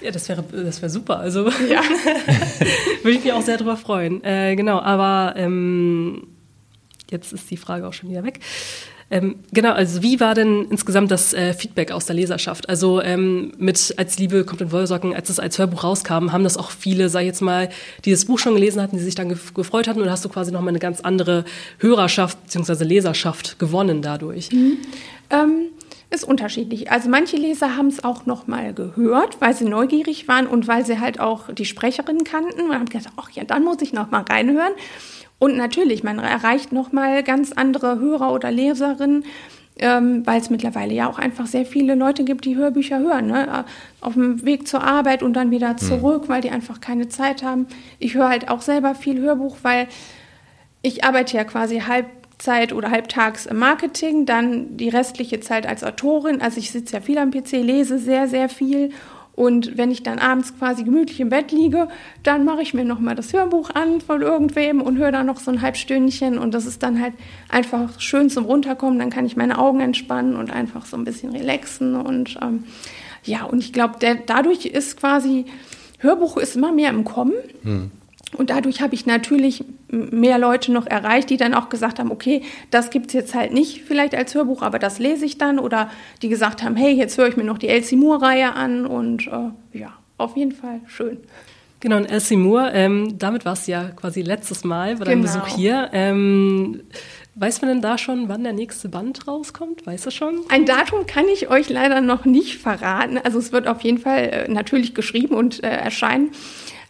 [0.00, 1.18] Ja, das wäre das wäre super.
[1.18, 1.82] Also ja.
[3.02, 4.22] würde ich mich auch sehr darüber freuen.
[4.24, 6.26] Äh, genau, aber ähm,
[7.10, 8.40] jetzt ist die Frage auch schon wieder weg.
[9.08, 12.68] Ähm, genau, also wie war denn insgesamt das äh, Feedback aus der Leserschaft?
[12.68, 16.56] Also ähm, mit Als Liebe kommt in Wollsocken, als es als Hörbuch rauskam, haben das
[16.56, 17.68] auch viele, sag ich jetzt mal,
[18.04, 20.28] die das Buch schon gelesen hatten, die sich dann gef gefreut hatten oder hast du
[20.28, 21.44] quasi nochmal eine ganz andere
[21.78, 22.82] Hörerschaft bzw.
[22.82, 24.50] Leserschaft gewonnen dadurch?
[24.50, 24.78] Mhm.
[25.30, 25.68] Ähm,
[26.10, 26.90] ist unterschiedlich.
[26.90, 30.86] Also manche Leser haben es auch noch mal gehört, weil sie neugierig waren und weil
[30.86, 34.10] sie halt auch die Sprecherin kannten und haben gesagt, ach ja, dann muss ich noch
[34.10, 34.72] mal reinhören.
[35.38, 39.24] Und natürlich, man erreicht noch mal ganz andere Hörer oder Leserinnen,
[39.78, 43.64] ähm, weil es mittlerweile ja auch einfach sehr viele Leute gibt, die Hörbücher hören, ne?
[44.00, 45.78] auf dem Weg zur Arbeit und dann wieder hm.
[45.78, 46.28] zurück, mhm.
[46.28, 47.66] weil die einfach keine Zeit haben.
[47.98, 49.88] Ich höre halt auch selber viel Hörbuch, weil
[50.80, 55.82] ich arbeite ja quasi halb Zeit oder halbtags im Marketing, dann die restliche Zeit als
[55.82, 56.40] Autorin.
[56.42, 58.90] Also ich sitze ja viel am PC, lese sehr, sehr viel.
[59.36, 61.88] Und wenn ich dann abends quasi gemütlich im Bett liege,
[62.22, 65.50] dann mache ich mir nochmal das Hörbuch an von irgendwem und höre da noch so
[65.50, 66.38] ein Halbstündchen.
[66.38, 67.12] Und das ist dann halt
[67.50, 68.98] einfach schön zum Runterkommen.
[68.98, 71.96] Dann kann ich meine Augen entspannen und einfach so ein bisschen relaxen.
[71.96, 72.64] Und ähm,
[73.24, 75.44] ja, und ich glaube, dadurch ist quasi,
[75.98, 77.34] Hörbuch ist immer mehr im Kommen.
[77.62, 77.90] Hm.
[78.36, 82.42] Und dadurch habe ich natürlich mehr Leute noch erreicht, die dann auch gesagt haben, okay,
[82.70, 85.58] das gibt es jetzt halt nicht vielleicht als Hörbuch, aber das lese ich dann.
[85.58, 85.90] Oder
[86.22, 88.84] die gesagt haben, hey, jetzt höre ich mir noch die Elsie Moore-Reihe an.
[88.84, 91.18] Und äh, ja, auf jeden Fall schön.
[91.80, 95.34] Genau, und Elsie Moore, ähm, damit war es ja quasi letztes Mal bei deinem genau.
[95.34, 95.90] Besuch hier.
[95.92, 96.82] Ähm,
[97.36, 99.86] weiß man denn da schon, wann der nächste Band rauskommt?
[99.86, 100.40] Weißt du schon?
[100.48, 103.18] Ein Datum kann ich euch leider noch nicht verraten.
[103.18, 106.30] Also es wird auf jeden Fall äh, natürlich geschrieben und äh, erscheinen.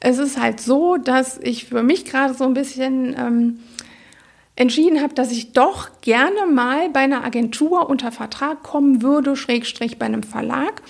[0.01, 3.61] Es ist halt so, dass ich für mich gerade so ein bisschen ähm,
[4.57, 9.99] entschieden habe, dass ich doch gerne mal bei einer Agentur unter Vertrag kommen würde, Schrägstrich
[9.99, 10.83] bei einem Verlag.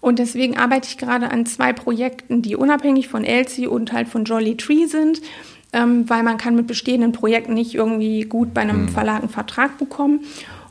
[0.00, 4.24] Und deswegen arbeite ich gerade an zwei Projekten, die unabhängig von Elsie und halt von
[4.24, 5.20] Jolly Tree sind,
[5.72, 8.88] ähm, weil man kann mit bestehenden Projekten nicht irgendwie gut bei einem hm.
[8.88, 10.20] Verlag einen Vertrag bekommen.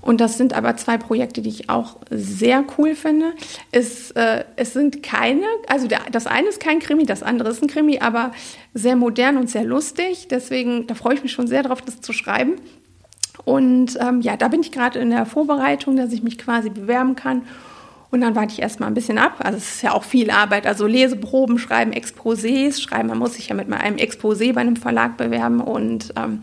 [0.01, 3.33] Und das sind aber zwei Projekte, die ich auch sehr cool finde.
[3.71, 7.61] Es, äh, es sind keine, also der, das eine ist kein Krimi, das andere ist
[7.61, 8.31] ein Krimi, aber
[8.73, 10.27] sehr modern und sehr lustig.
[10.29, 12.55] Deswegen, da freue ich mich schon sehr drauf, das zu schreiben.
[13.45, 17.15] Und ähm, ja, da bin ich gerade in der Vorbereitung, dass ich mich quasi bewerben
[17.15, 17.43] kann.
[18.09, 19.35] Und dann warte ich erstmal ein bisschen ab.
[19.39, 20.65] Also es ist ja auch viel Arbeit.
[20.65, 23.09] Also Leseproben schreiben, Exposés schreiben.
[23.09, 25.59] Man muss sich ja mit einem Exposé bei einem Verlag bewerben.
[25.59, 26.41] Und ähm,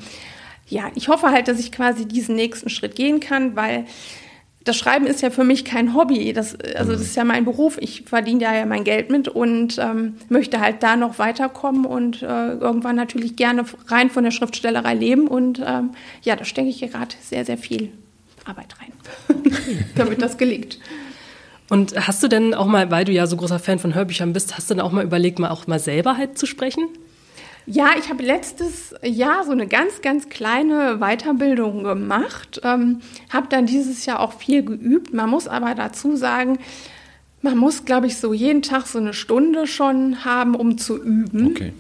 [0.75, 3.87] ja, ich hoffe halt, dass ich quasi diesen nächsten Schritt gehen kann, weil
[4.65, 6.33] das Schreiben ist ja für mich kein Hobby.
[6.33, 7.77] Das, also das ist ja mein Beruf.
[7.81, 12.23] Ich verdiene da ja mein Geld mit und ähm, möchte halt da noch weiterkommen und
[12.23, 15.29] äh, irgendwann natürlich gerne rein von der Schriftstellerei leben.
[15.29, 15.91] Und ähm,
[16.23, 17.93] ja, da stecke ich gerade sehr, sehr viel
[18.45, 19.45] Arbeit rein,
[19.95, 20.79] damit das gelingt.
[21.69, 24.57] Und hast du denn auch mal, weil du ja so großer Fan von Hörbüchern bist,
[24.57, 26.89] hast du denn auch mal überlegt, mal auch mal selber halt zu sprechen?
[27.67, 33.01] Ja, ich habe letztes Jahr so eine ganz, ganz kleine Weiterbildung gemacht, ähm,
[33.31, 35.15] habe dann dieses Jahr auch viel geübt.
[35.15, 36.59] Man muss aber dazu sagen,
[37.41, 41.49] man muss, glaube ich, so jeden Tag so eine Stunde schon haben, um zu üben.
[41.49, 41.73] Okay.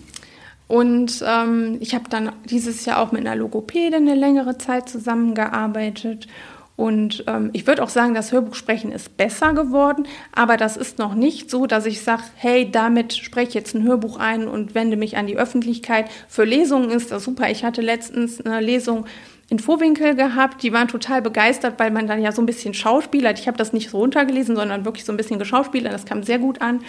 [0.68, 6.26] Und ähm, ich habe dann dieses Jahr auch mit einer Logopädin eine längere Zeit zusammengearbeitet
[6.76, 11.14] und ähm, ich würde auch sagen, das Hörbuchsprechen ist besser geworden, aber das ist noch
[11.14, 14.96] nicht so, dass ich sage, hey, damit spreche ich jetzt ein Hörbuch ein und wende
[14.96, 16.06] mich an die Öffentlichkeit.
[16.26, 17.48] Für Lesungen ist das super.
[17.48, 19.06] Ich hatte letztens eine Lesung
[19.50, 23.38] in Vorwinkel gehabt, die waren total begeistert, weil man dann ja so ein bisschen schauspielert.
[23.38, 25.92] Ich habe das nicht so runtergelesen, sondern wirklich so ein bisschen geschauspielert.
[25.92, 26.80] Das kam sehr gut an.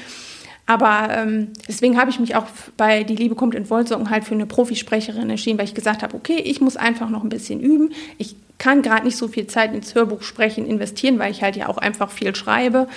[0.65, 4.34] Aber ähm, deswegen habe ich mich auch bei Die Liebe kommt in Wollsocken halt für
[4.34, 7.91] eine Profisprecherin entschieden, weil ich gesagt habe, okay, ich muss einfach noch ein bisschen üben.
[8.17, 11.68] Ich kann gerade nicht so viel Zeit ins Hörbuch sprechen investieren, weil ich halt ja
[11.68, 12.88] auch einfach viel schreibe.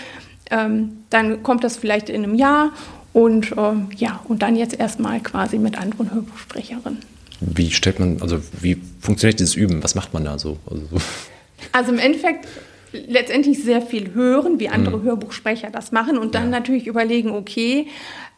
[0.51, 2.73] Ähm, dann kommt das vielleicht in einem Jahr
[3.13, 7.01] und äh, ja, und dann jetzt erstmal quasi mit anderen Hörbuchsprecherinnen.
[7.41, 9.83] Wie stellt man, also wie funktioniert dieses Üben?
[9.83, 10.59] Was macht man da so?
[10.69, 10.87] Also,
[11.73, 12.47] also im Endeffekt
[12.93, 15.03] letztendlich sehr viel hören, wie andere mhm.
[15.03, 16.51] Hörbuchsprecher das machen und dann ja.
[16.51, 17.87] natürlich überlegen, okay,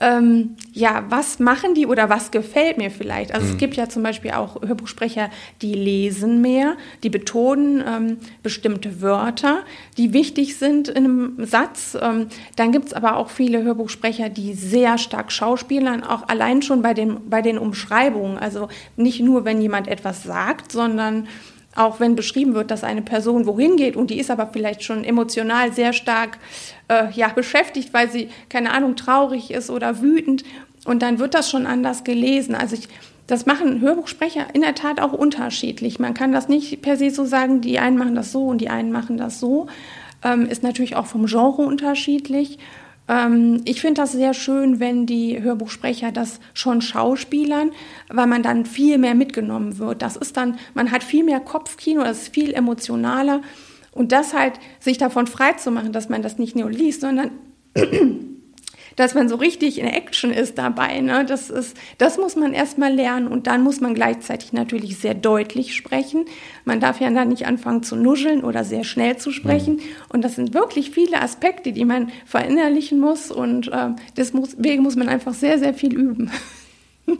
[0.02, 3.34] ähm, ja, was machen die oder was gefällt mir vielleicht?
[3.34, 3.52] Also mhm.
[3.52, 5.28] es gibt ja zum Beispiel auch Hörbuchsprecher,
[5.60, 9.60] die lesen mehr, die betonen ähm, bestimmte Wörter,
[9.98, 11.96] die wichtig sind in einem Satz.
[12.00, 16.80] Ähm, dann gibt es aber auch viele Hörbuchsprecher, die sehr stark schauspielern, auch allein schon
[16.80, 18.38] bei den, bei den Umschreibungen.
[18.38, 21.28] Also nicht nur, wenn jemand etwas sagt, sondern
[21.76, 25.04] auch wenn beschrieben wird, dass eine Person wohin geht und die ist aber vielleicht schon
[25.04, 26.38] emotional sehr stark
[26.88, 30.44] äh, ja, beschäftigt, weil sie, keine Ahnung, traurig ist oder wütend
[30.84, 32.54] und dann wird das schon anders gelesen.
[32.54, 32.88] Also ich,
[33.26, 36.00] das machen Hörbuchsprecher in der Tat auch unterschiedlich.
[36.00, 38.70] Man kann das nicht per se so sagen, die einen machen das so und die
[38.70, 39.68] einen machen das so.
[40.24, 42.58] Ähm, ist natürlich auch vom Genre unterschiedlich.
[43.10, 47.72] Ähm, ich finde das sehr schön, wenn die Hörbuchsprecher das schon schauspielern,
[48.08, 50.00] weil man dann viel mehr mitgenommen wird.
[50.00, 53.42] Das ist dann, man hat viel mehr Kopfkino, das ist viel emotionaler.
[53.92, 57.32] Und das halt, sich davon frei zu machen, dass man das nicht nur liest, sondern
[59.00, 61.00] dass man so richtig in Action ist dabei.
[61.00, 61.24] Ne?
[61.24, 65.74] Das, ist, das muss man erstmal lernen und dann muss man gleichzeitig natürlich sehr deutlich
[65.74, 66.26] sprechen.
[66.66, 69.76] Man darf ja dann nicht anfangen zu nuscheln oder sehr schnell zu sprechen.
[69.76, 69.80] Mhm.
[70.10, 75.08] Und das sind wirklich viele Aspekte, die man verinnerlichen muss und äh, deswegen muss man
[75.08, 76.30] einfach sehr, sehr viel üben.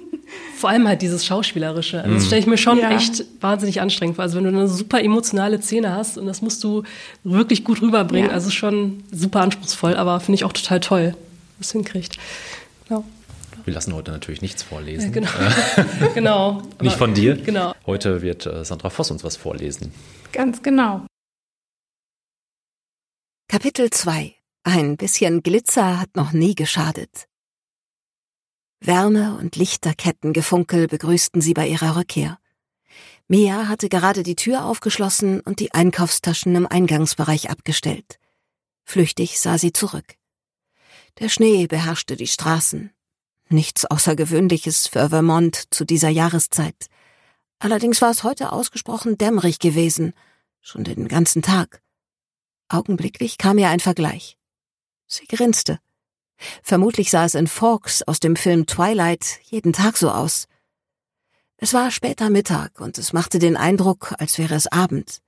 [0.57, 2.03] Vor allem halt dieses Schauspielerische.
[2.03, 2.91] Also das stelle ich mir schon ja.
[2.91, 4.23] echt wahnsinnig anstrengend vor.
[4.23, 6.83] Also wenn du eine super emotionale Szene hast und das musst du
[7.25, 8.35] wirklich gut rüberbringen, ja.
[8.35, 11.15] also schon super anspruchsvoll, aber finde ich auch total toll
[11.61, 12.19] das hinkriegt.
[12.89, 13.05] Genau.
[13.65, 15.13] Wir lassen heute natürlich nichts vorlesen.
[15.13, 15.29] Genau.
[16.15, 16.63] genau.
[16.81, 17.37] Nicht von dir.
[17.37, 17.75] Genau.
[17.87, 19.93] Heute wird äh, Sandra Voss uns was vorlesen.
[20.33, 21.07] Ganz genau.
[23.49, 27.27] Kapitel 2 Ein bisschen Glitzer hat noch nie geschadet.
[28.81, 32.39] Wärme und Lichterkettengefunkel begrüßten sie bei ihrer Rückkehr.
[33.29, 38.19] Mia hatte gerade die Tür aufgeschlossen und die Einkaufstaschen im Eingangsbereich abgestellt.
[38.85, 40.17] Flüchtig sah sie zurück.
[41.21, 42.91] Der Schnee beherrschte die Straßen.
[43.51, 46.87] Nichts Außergewöhnliches für Vermont zu dieser Jahreszeit.
[47.59, 50.15] Allerdings war es heute ausgesprochen dämmerig gewesen,
[50.63, 51.83] schon den ganzen Tag.
[52.71, 54.39] Augenblicklich kam ihr ein Vergleich.
[55.07, 55.79] Sie grinste.
[56.63, 60.47] Vermutlich sah es in Forks aus dem Film Twilight jeden Tag so aus.
[61.59, 65.21] Es war später Mittag und es machte den Eindruck, als wäre es Abend.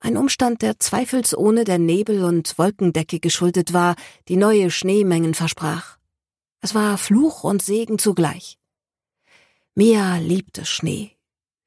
[0.00, 3.96] Ein Umstand, der zweifelsohne der Nebel- und Wolkendecke geschuldet war,
[4.28, 5.98] die neue Schneemengen versprach.
[6.62, 8.58] Es war Fluch und Segen zugleich.
[9.74, 11.12] Mia liebte Schnee,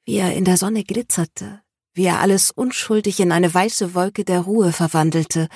[0.06, 1.62] wie er in der Sonne glitzerte,
[1.94, 5.48] wie er alles unschuldig in eine weiße Wolke der Ruhe verwandelte,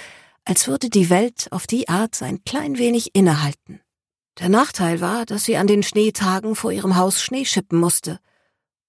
[0.45, 3.81] als würde die Welt auf die Art ein klein wenig innehalten.
[4.39, 8.19] Der Nachteil war, dass sie an den Schneetagen vor ihrem Haus Schnee schippen musste,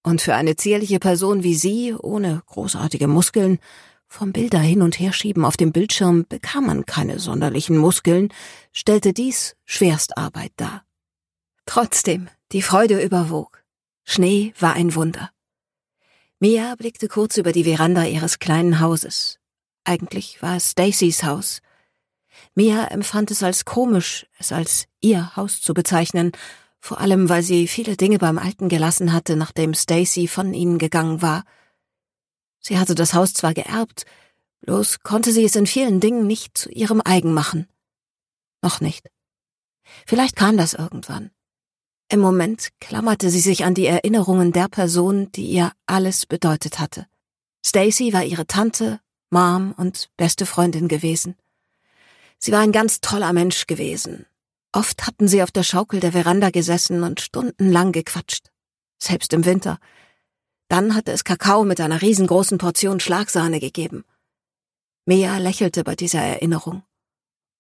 [0.03, 3.59] und für eine zierliche Person wie sie, ohne großartige Muskeln,
[4.09, 8.33] vom Bilder hin und her schieben auf dem Bildschirm bekam man keine sonderlichen Muskeln,
[8.73, 10.85] stellte dies Schwerstarbeit dar.
[11.67, 13.63] Trotzdem, die Freude überwog.
[14.05, 15.31] Schnee war ein Wunder.
[16.41, 19.39] Mia blickte kurz über die Veranda ihres kleinen Hauses.
[19.85, 21.61] Eigentlich war es Stacys Haus.
[22.55, 26.33] Mia empfand es als komisch, es als ihr Haus zu bezeichnen,
[26.81, 31.23] vor allem weil sie viele Dinge beim Alten gelassen hatte, nachdem Stacy von ihnen gegangen
[31.23, 31.45] war.
[32.61, 34.05] Sie hatte das Haus zwar geerbt,
[34.61, 37.67] bloß konnte sie es in vielen Dingen nicht zu ihrem eigen machen.
[38.63, 39.09] Noch nicht.
[40.07, 41.31] Vielleicht kam das irgendwann.
[42.11, 47.07] Im Moment klammerte sie sich an die Erinnerungen der Person, die ihr alles bedeutet hatte.
[47.65, 51.37] Stacy war ihre Tante, Mom und beste Freundin gewesen.
[52.39, 54.25] Sie war ein ganz toller Mensch gewesen,
[54.73, 58.51] Oft hatten sie auf der Schaukel der Veranda gesessen und stundenlang gequatscht.
[59.03, 59.79] Selbst im Winter.
[60.69, 64.05] Dann hatte es Kakao mit einer riesengroßen Portion Schlagsahne gegeben.
[65.07, 66.83] Mea lächelte bei dieser Erinnerung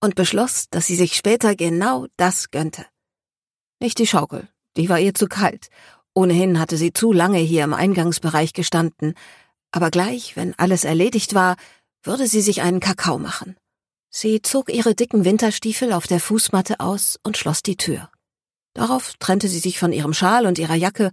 [0.01, 2.85] und beschloss, dass sie sich später genau das gönnte.
[3.81, 5.68] Nicht die Schaukel, die war ihr zu kalt.
[6.14, 9.14] Ohnehin hatte sie zu lange hier im Eingangsbereich gestanden,
[9.71, 11.57] aber gleich, wenn alles erledigt war,
[12.03, 13.57] würde sie sich einen Kakao machen.
[14.11, 18.11] Sie zog ihre dicken Winterstiefel auf der Fußmatte aus und schloss die Tür.
[18.75, 21.11] Darauf trennte sie sich von ihrem Schal und ihrer Jacke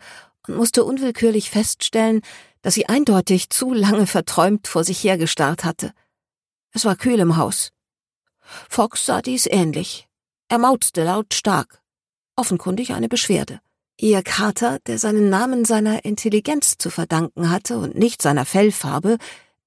[0.48, 2.22] und musste unwillkürlich feststellen,
[2.62, 5.92] dass sie eindeutig zu lange verträumt vor sich hergestarrt hatte.
[6.72, 7.72] Es war kühl im Haus.
[8.70, 10.08] Fox sah dies ähnlich.
[10.48, 11.82] Er mauzte lautstark.
[12.36, 13.60] Offenkundig eine Beschwerde.
[13.98, 19.18] Ihr Kater, der seinen Namen seiner Intelligenz zu verdanken hatte und nicht seiner Fellfarbe,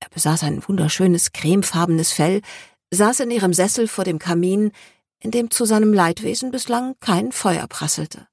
[0.01, 2.43] er besaß ein wunderschönes cremefarbenes Fell,
[2.91, 4.73] saß in ihrem Sessel vor dem Kamin,
[5.21, 8.29] in dem zu seinem Leidwesen bislang kein Feuer prasselte.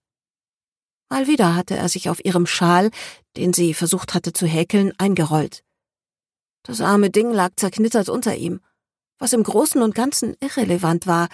[1.09, 2.89] Mal wieder hatte er sich auf ihrem Schal,
[3.37, 5.63] den sie versucht hatte zu häkeln, eingerollt.
[6.63, 8.59] Das arme Ding lag zerknittert unter ihm,
[9.19, 11.29] was im Großen und Ganzen irrelevant war,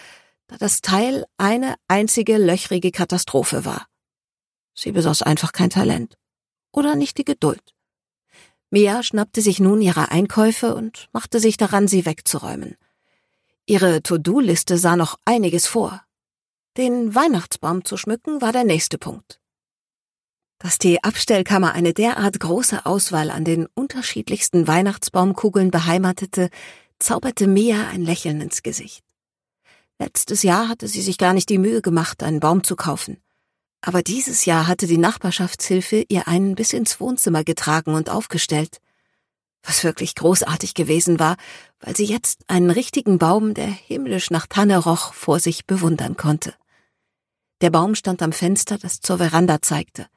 [0.48, 3.88] da das Teil eine einzige löchrige Katastrophe war.
[4.74, 6.18] Sie besaß einfach kein Talent
[6.72, 7.74] oder nicht die Geduld.
[8.70, 12.78] Mia schnappte sich nun ihre Einkäufe und machte sich daran, sie wegzuräumen.
[13.66, 16.04] Ihre To-Do-Liste sah noch einiges vor.
[16.78, 19.40] Den Weihnachtsbaum zu schmücken war der nächste Punkt.
[20.60, 26.50] Dass die Abstellkammer eine derart große Auswahl an den unterschiedlichsten Weihnachtsbaumkugeln beheimatete,
[27.00, 29.04] zauberte Mia ein Lächeln ins Gesicht.
[30.00, 33.22] Letztes Jahr hatte sie sich gar nicht die Mühe gemacht, einen Baum zu kaufen.
[33.82, 38.78] Aber dieses Jahr hatte die Nachbarschaftshilfe ihr einen bis ins Wohnzimmer getragen und aufgestellt.
[39.64, 41.38] Was wirklich großartig gewesen war,
[41.80, 46.56] weil sie jetzt einen richtigen Baum, der himmlisch nach Tanne roch, vor sich bewundern konnte.
[47.62, 50.08] Der Baum stand am Fenster, das zur Veranda zeigte.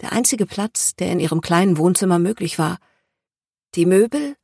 [0.00, 2.78] Der einzige Platz, der in ihrem kleinen Wohnzimmer möglich war.
[3.74, 4.36] Die Möbel,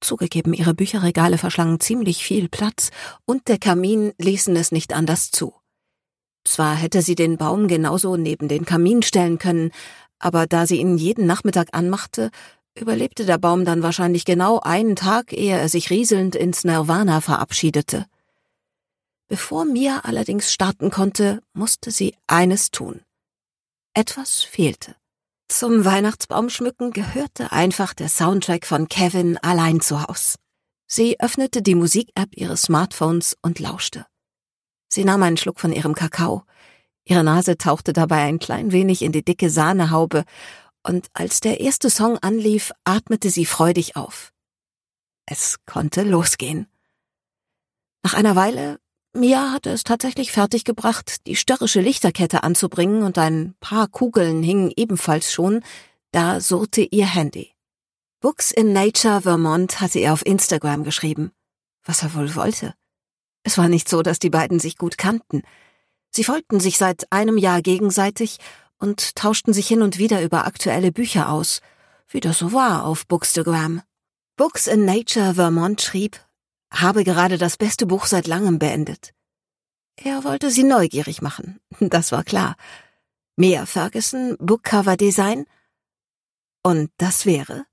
[0.00, 2.90] zugegeben, ihre Bücherregale verschlangen ziemlich viel Platz,
[3.24, 5.54] und der Kamin ließen es nicht anders zu.
[6.44, 9.72] Zwar hätte sie den Baum genauso neben den Kamin stellen können,
[10.20, 12.30] aber da sie ihn jeden Nachmittag anmachte,
[12.80, 18.06] überlebte der Baum dann wahrscheinlich genau einen Tag, ehe er sich rieselnd ins Nirvana verabschiedete.
[19.28, 23.02] Bevor Mia allerdings starten konnte, musste sie eines tun.
[23.94, 24.96] Etwas fehlte.
[25.48, 30.36] Zum Weihnachtsbaumschmücken gehörte einfach der Soundtrack von Kevin allein zu Haus.
[30.86, 34.06] Sie öffnete die Musik-App ihres Smartphones und lauschte.
[34.88, 36.44] Sie nahm einen Schluck von ihrem Kakao.
[37.04, 40.24] Ihre Nase tauchte dabei ein klein wenig in die dicke Sahnehaube,
[40.82, 44.32] und als der erste Song anlief, atmete sie freudig auf.
[45.26, 46.66] Es konnte losgehen.
[48.02, 48.78] Nach einer Weile,
[49.12, 55.32] Mia hatte es tatsächlich fertiggebracht, die störrische Lichterkette anzubringen und ein paar Kugeln hingen ebenfalls
[55.32, 55.62] schon,
[56.12, 57.52] da surrte ihr Handy.
[58.20, 61.32] Books in Nature Vermont hatte er auf Instagram geschrieben.
[61.84, 62.74] Was er wohl wollte.
[63.44, 65.42] Es war nicht so, dass die beiden sich gut kannten.
[66.10, 68.38] Sie folgten sich seit einem Jahr gegenseitig
[68.78, 71.60] und tauschten sich hin und wieder über aktuelle Bücher aus,
[72.08, 73.82] wie das so war auf Bookstagram.
[74.36, 76.20] Books in Nature Vermont schrieb,
[76.72, 79.14] habe gerade das beste Buch seit langem beendet.
[79.96, 82.56] Er wollte sie neugierig machen, das war klar.
[83.36, 85.46] Mia Ferguson, Bookcover Design?
[86.62, 87.66] Und das wäre?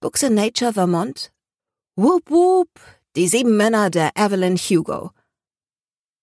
[0.00, 1.32] Books in Nature Vermont?
[1.96, 2.68] Whoop whoop,
[3.16, 5.10] die sieben Männer der Evelyn Hugo.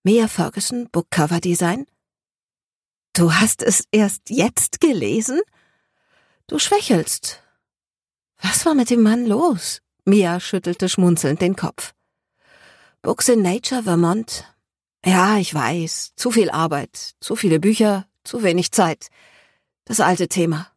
[0.03, 1.85] Mia Ferguson, Bookcover Design?
[3.19, 5.41] Du hast es erst jetzt gelesen?
[6.47, 7.43] Du schwächelst.
[8.41, 9.81] Was war mit dem Mann los?
[10.05, 11.93] Mia schüttelte schmunzelnd den Kopf.
[13.01, 14.45] Books in Nature, Vermont.
[15.03, 16.13] Ja, ich weiß.
[16.15, 19.09] Zu viel Arbeit, zu viele Bücher, zu wenig Zeit.
[19.83, 20.71] Das alte Thema.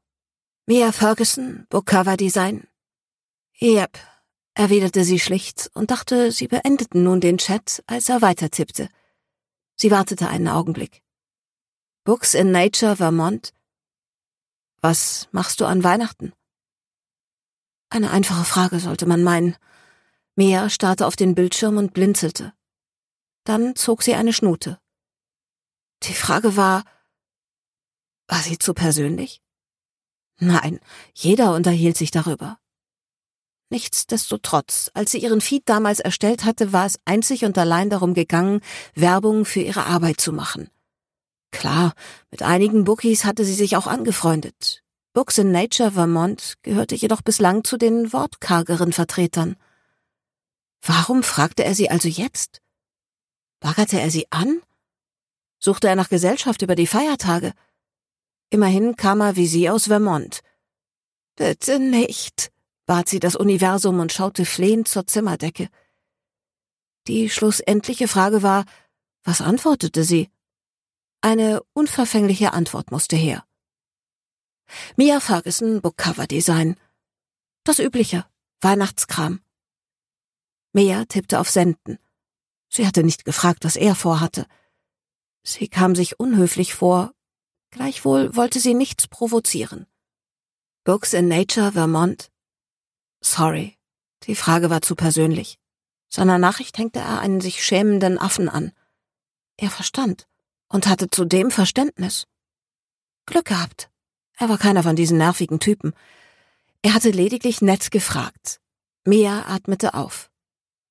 [0.66, 2.66] Mia Ferguson, Bookcover Design.
[3.61, 4.00] Yep,
[4.55, 8.88] erwiderte sie schlicht und dachte, sie beendeten nun den Chat, als er weitertippte.
[9.76, 11.02] Sie wartete einen Augenblick.
[12.04, 13.52] Books in Nature, Vermont.
[14.80, 16.32] Was machst du an Weihnachten?
[17.90, 19.56] Eine einfache Frage sollte man meinen.
[20.34, 22.54] Mia starrte auf den Bildschirm und blinzelte.
[23.44, 24.80] Dann zog sie eine Schnute.
[26.02, 26.82] Die Frage war,
[28.26, 29.40] war sie zu persönlich?
[30.40, 30.80] Nein,
[31.14, 32.58] jeder unterhielt sich darüber.
[33.70, 38.60] Nichtsdestotrotz, als sie ihren Feed damals erstellt hatte, war es einzig und allein darum gegangen,
[38.96, 40.71] Werbung für ihre Arbeit zu machen.
[41.52, 41.92] Klar,
[42.30, 44.82] mit einigen Bookies hatte sie sich auch angefreundet.
[45.12, 49.56] Books in Nature Vermont gehörte jedoch bislang zu den wortkargeren Vertretern.
[50.80, 52.60] Warum fragte er sie also jetzt?
[53.60, 54.60] Baggerte er sie an?
[55.58, 57.52] Suchte er nach Gesellschaft über die Feiertage?
[58.50, 60.40] Immerhin kam er wie sie aus Vermont.
[61.36, 62.50] Bitte nicht,
[62.86, 65.68] bat sie das Universum und schaute flehend zur Zimmerdecke.
[67.06, 68.64] Die schlussendliche Frage war,
[69.22, 70.30] was antwortete sie?
[71.24, 73.46] Eine unverfängliche Antwort musste her.
[74.96, 76.74] Mia Ferguson, Bookcover Design.
[77.62, 78.26] Das übliche,
[78.61, 79.40] Weihnachtskram.
[80.72, 82.00] Mia tippte auf Senden.
[82.68, 84.48] Sie hatte nicht gefragt, was er vorhatte.
[85.44, 87.14] Sie kam sich unhöflich vor,
[87.70, 89.87] gleichwohl wollte sie nichts provozieren.
[90.82, 92.32] Books in Nature, Vermont,
[93.20, 93.78] Sorry,
[94.24, 95.61] die Frage war zu persönlich.
[96.08, 98.72] Seiner Nachricht hängte er einen sich schämenden Affen an.
[99.56, 100.26] Er verstand
[100.72, 102.26] und hatte zudem Verständnis.
[103.26, 103.90] Glück gehabt.
[104.38, 105.94] Er war keiner von diesen nervigen Typen.
[106.80, 108.61] Er hatte lediglich nett gefragt.
[109.04, 110.30] Mia atmete auf.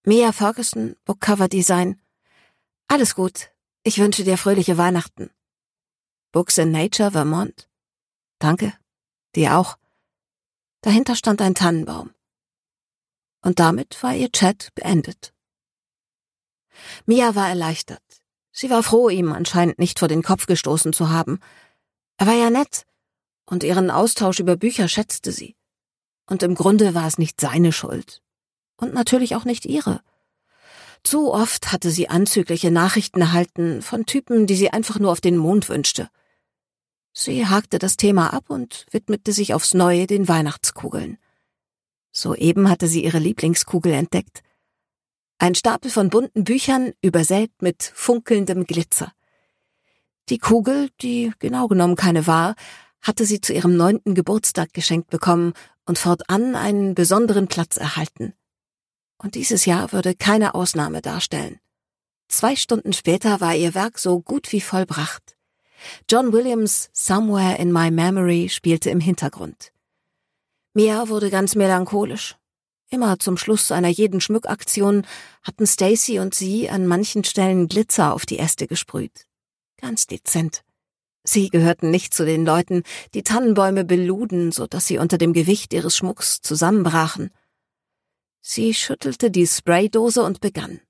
[0.06, 2.00] Mia Ferguson, Bookcover Design.
[2.88, 3.52] Alles gut.
[3.84, 5.32] Ich wünsche dir fröhliche Weihnachten.
[6.32, 7.67] Books in Nature, Vermont.
[8.39, 8.74] Danke.
[9.36, 9.78] Dir auch.
[10.82, 12.13] Dahinter stand ein Tannenbaum.
[13.41, 15.34] Und damit war ihr Chat beendet.
[17.06, 18.11] Mia war erleichtert.
[18.52, 21.39] Sie war froh, ihm anscheinend nicht vor den Kopf gestoßen zu haben.
[22.17, 22.85] Er war ja nett,
[23.45, 25.56] und ihren Austausch über Bücher schätzte sie.
[26.25, 28.21] Und im Grunde war es nicht seine Schuld.
[28.77, 30.02] Und natürlich auch nicht ihre.
[31.04, 35.37] Zu oft hatte sie anzügliche Nachrichten erhalten von Typen, die sie einfach nur auf den
[35.37, 36.10] Mond wünschte.
[37.13, 41.17] Sie hakte das Thema ab und widmete sich aufs Neue den Weihnachtskugeln.
[42.12, 44.43] Soeben hatte sie ihre Lieblingskugel entdeckt.
[45.42, 49.12] Ein Stapel von bunten Büchern, übersät mit funkelndem Glitzer.
[50.29, 52.54] Die Kugel, die genau genommen keine war,
[53.02, 55.54] hatte sie zu ihrem neunten Geburtstag geschenkt bekommen
[55.87, 58.35] und fortan einen besonderen Platz erhalten.
[59.17, 61.60] Und dieses Jahr würde keine Ausnahme darstellen.
[62.27, 65.35] Zwei Stunden später war ihr Werk so gut wie vollbracht.
[66.08, 69.73] John Williams' Somewhere in My Memory spielte im Hintergrund.
[70.75, 72.35] Mia wurde ganz melancholisch.
[72.94, 75.08] Immer zum Schluss einer jeden Schmückaktion
[75.44, 79.27] hatten Stacy und sie an manchen Stellen Glitzer auf die Äste gesprüht.
[79.77, 80.63] Ganz dezent.
[81.23, 82.83] Sie gehörten nicht zu den Leuten,
[83.13, 87.31] die Tannenbäume beluden, so dass sie unter dem Gewicht ihres Schmucks zusammenbrachen.
[88.42, 90.81] Sie schüttelte die Spraydose und begann.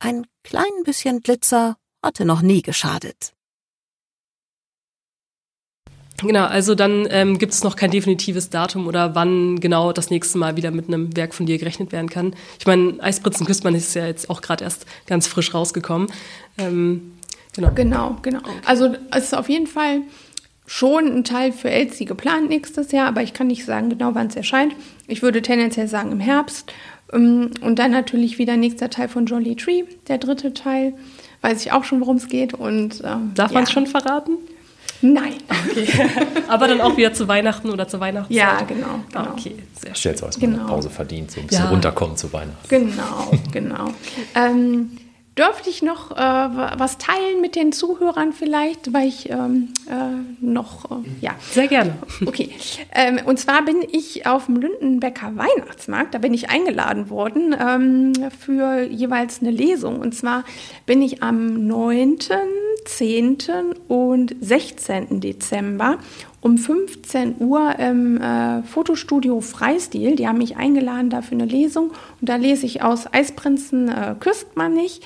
[0.00, 3.35] Ein klein bisschen Glitzer hatte noch nie geschadet.
[6.22, 10.38] Genau, also dann ähm, gibt es noch kein definitives Datum oder wann genau das nächste
[10.38, 12.34] Mal wieder mit einem Werk von dir gerechnet werden kann.
[12.58, 16.08] Ich meine, Eispritzen küsst man ist ja jetzt auch gerade erst ganz frisch rausgekommen.
[16.58, 17.12] Ähm,
[17.54, 17.70] genau.
[17.74, 18.40] Genau, genau.
[18.64, 20.02] Also es ist auf jeden Fall
[20.66, 24.28] schon ein Teil für Elsie geplant nächstes Jahr, aber ich kann nicht sagen genau, wann
[24.28, 24.74] es erscheint.
[25.06, 26.72] Ich würde tendenziell sagen im Herbst.
[27.12, 30.94] Ähm, und dann natürlich wieder nächster Teil von Jolly Tree, der dritte Teil.
[31.42, 32.54] Weiß ich auch schon, worum es geht.
[32.54, 33.54] Und, ähm, Darf ja.
[33.54, 34.38] man es schon verraten?
[35.02, 35.34] Nein.
[35.70, 35.86] Okay.
[36.48, 38.36] Aber dann auch wieder zu Weihnachten oder zur Weihnachtszeit?
[38.36, 39.00] Ja, genau.
[39.12, 39.32] genau.
[39.32, 40.16] Okay, sehr schön.
[40.16, 40.60] Stellt euch genau.
[40.60, 41.70] eine Pause verdient, so ein bisschen ja.
[41.70, 42.68] runterkommen zu Weihnachten.
[42.68, 43.88] Genau, genau.
[44.34, 44.90] ähm,
[45.38, 49.92] Dürfte ich noch äh, was teilen mit den Zuhörern vielleicht, weil ich ähm, äh,
[50.40, 51.34] noch, äh, ja.
[51.50, 51.98] Sehr gerne.
[52.24, 52.54] Okay.
[52.94, 58.14] Ähm, und zwar bin ich auf dem Lündenbecker Weihnachtsmarkt, da bin ich eingeladen worden ähm,
[58.30, 60.00] für jeweils eine Lesung.
[60.00, 60.42] Und zwar
[60.86, 62.16] bin ich am 9.,
[62.86, 63.38] 10.
[63.88, 65.20] und 16.
[65.20, 65.98] Dezember
[66.40, 70.16] um 15 Uhr im äh, Fotostudio Freistil.
[70.16, 74.14] Die haben mich eingeladen da für eine Lesung und da lese ich aus Eisprinzen äh,
[74.18, 75.02] küsst man nicht.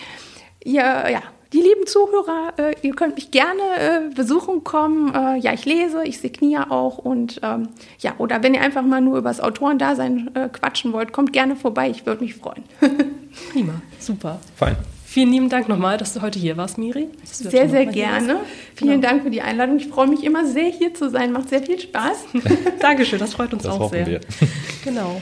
[0.63, 1.23] Ja, ja,
[1.53, 5.15] die lieben Zuhörer, äh, ihr könnt mich gerne äh, besuchen kommen.
[5.15, 7.69] Äh, ja, ich lese, ich signiere auch und ähm,
[7.99, 11.57] ja, oder wenn ihr einfach mal nur über das Autorendasein äh, quatschen wollt, kommt gerne
[11.57, 12.63] vorbei, ich würde mich freuen.
[13.53, 14.39] Prima, super.
[14.57, 14.77] Fein.
[15.11, 17.09] Vielen lieben Dank nochmal, dass du heute hier warst, Miri.
[17.25, 18.37] Sehr, sehr gerne.
[18.77, 19.09] Vielen genau.
[19.09, 19.79] Dank für die Einladung.
[19.79, 21.33] Ich freue mich immer sehr, hier zu sein.
[21.33, 22.27] Macht sehr viel Spaß.
[22.81, 24.07] Dankeschön, das freut uns das auch sehr.
[24.07, 24.21] Wir.
[24.85, 25.21] Genau.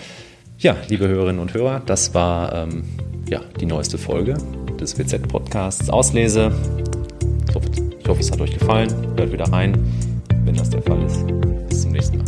[0.58, 2.84] Ja, liebe Hörerinnen und Hörer, das war ähm,
[3.30, 4.36] ja, die neueste Folge
[4.78, 6.52] des WZ-Podcasts Auslese.
[7.48, 8.90] Ich hoffe, ich hoffe, es hat euch gefallen.
[9.16, 9.72] Hört wieder rein,
[10.44, 11.26] wenn das der Fall ist.
[11.70, 12.26] Bis zum nächsten Mal.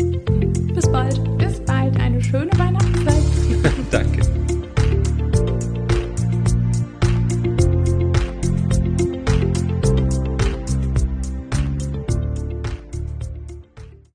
[0.74, 1.20] Bis bald.
[1.36, 1.94] Bis bald.
[2.00, 2.80] Eine schöne Weihnachten.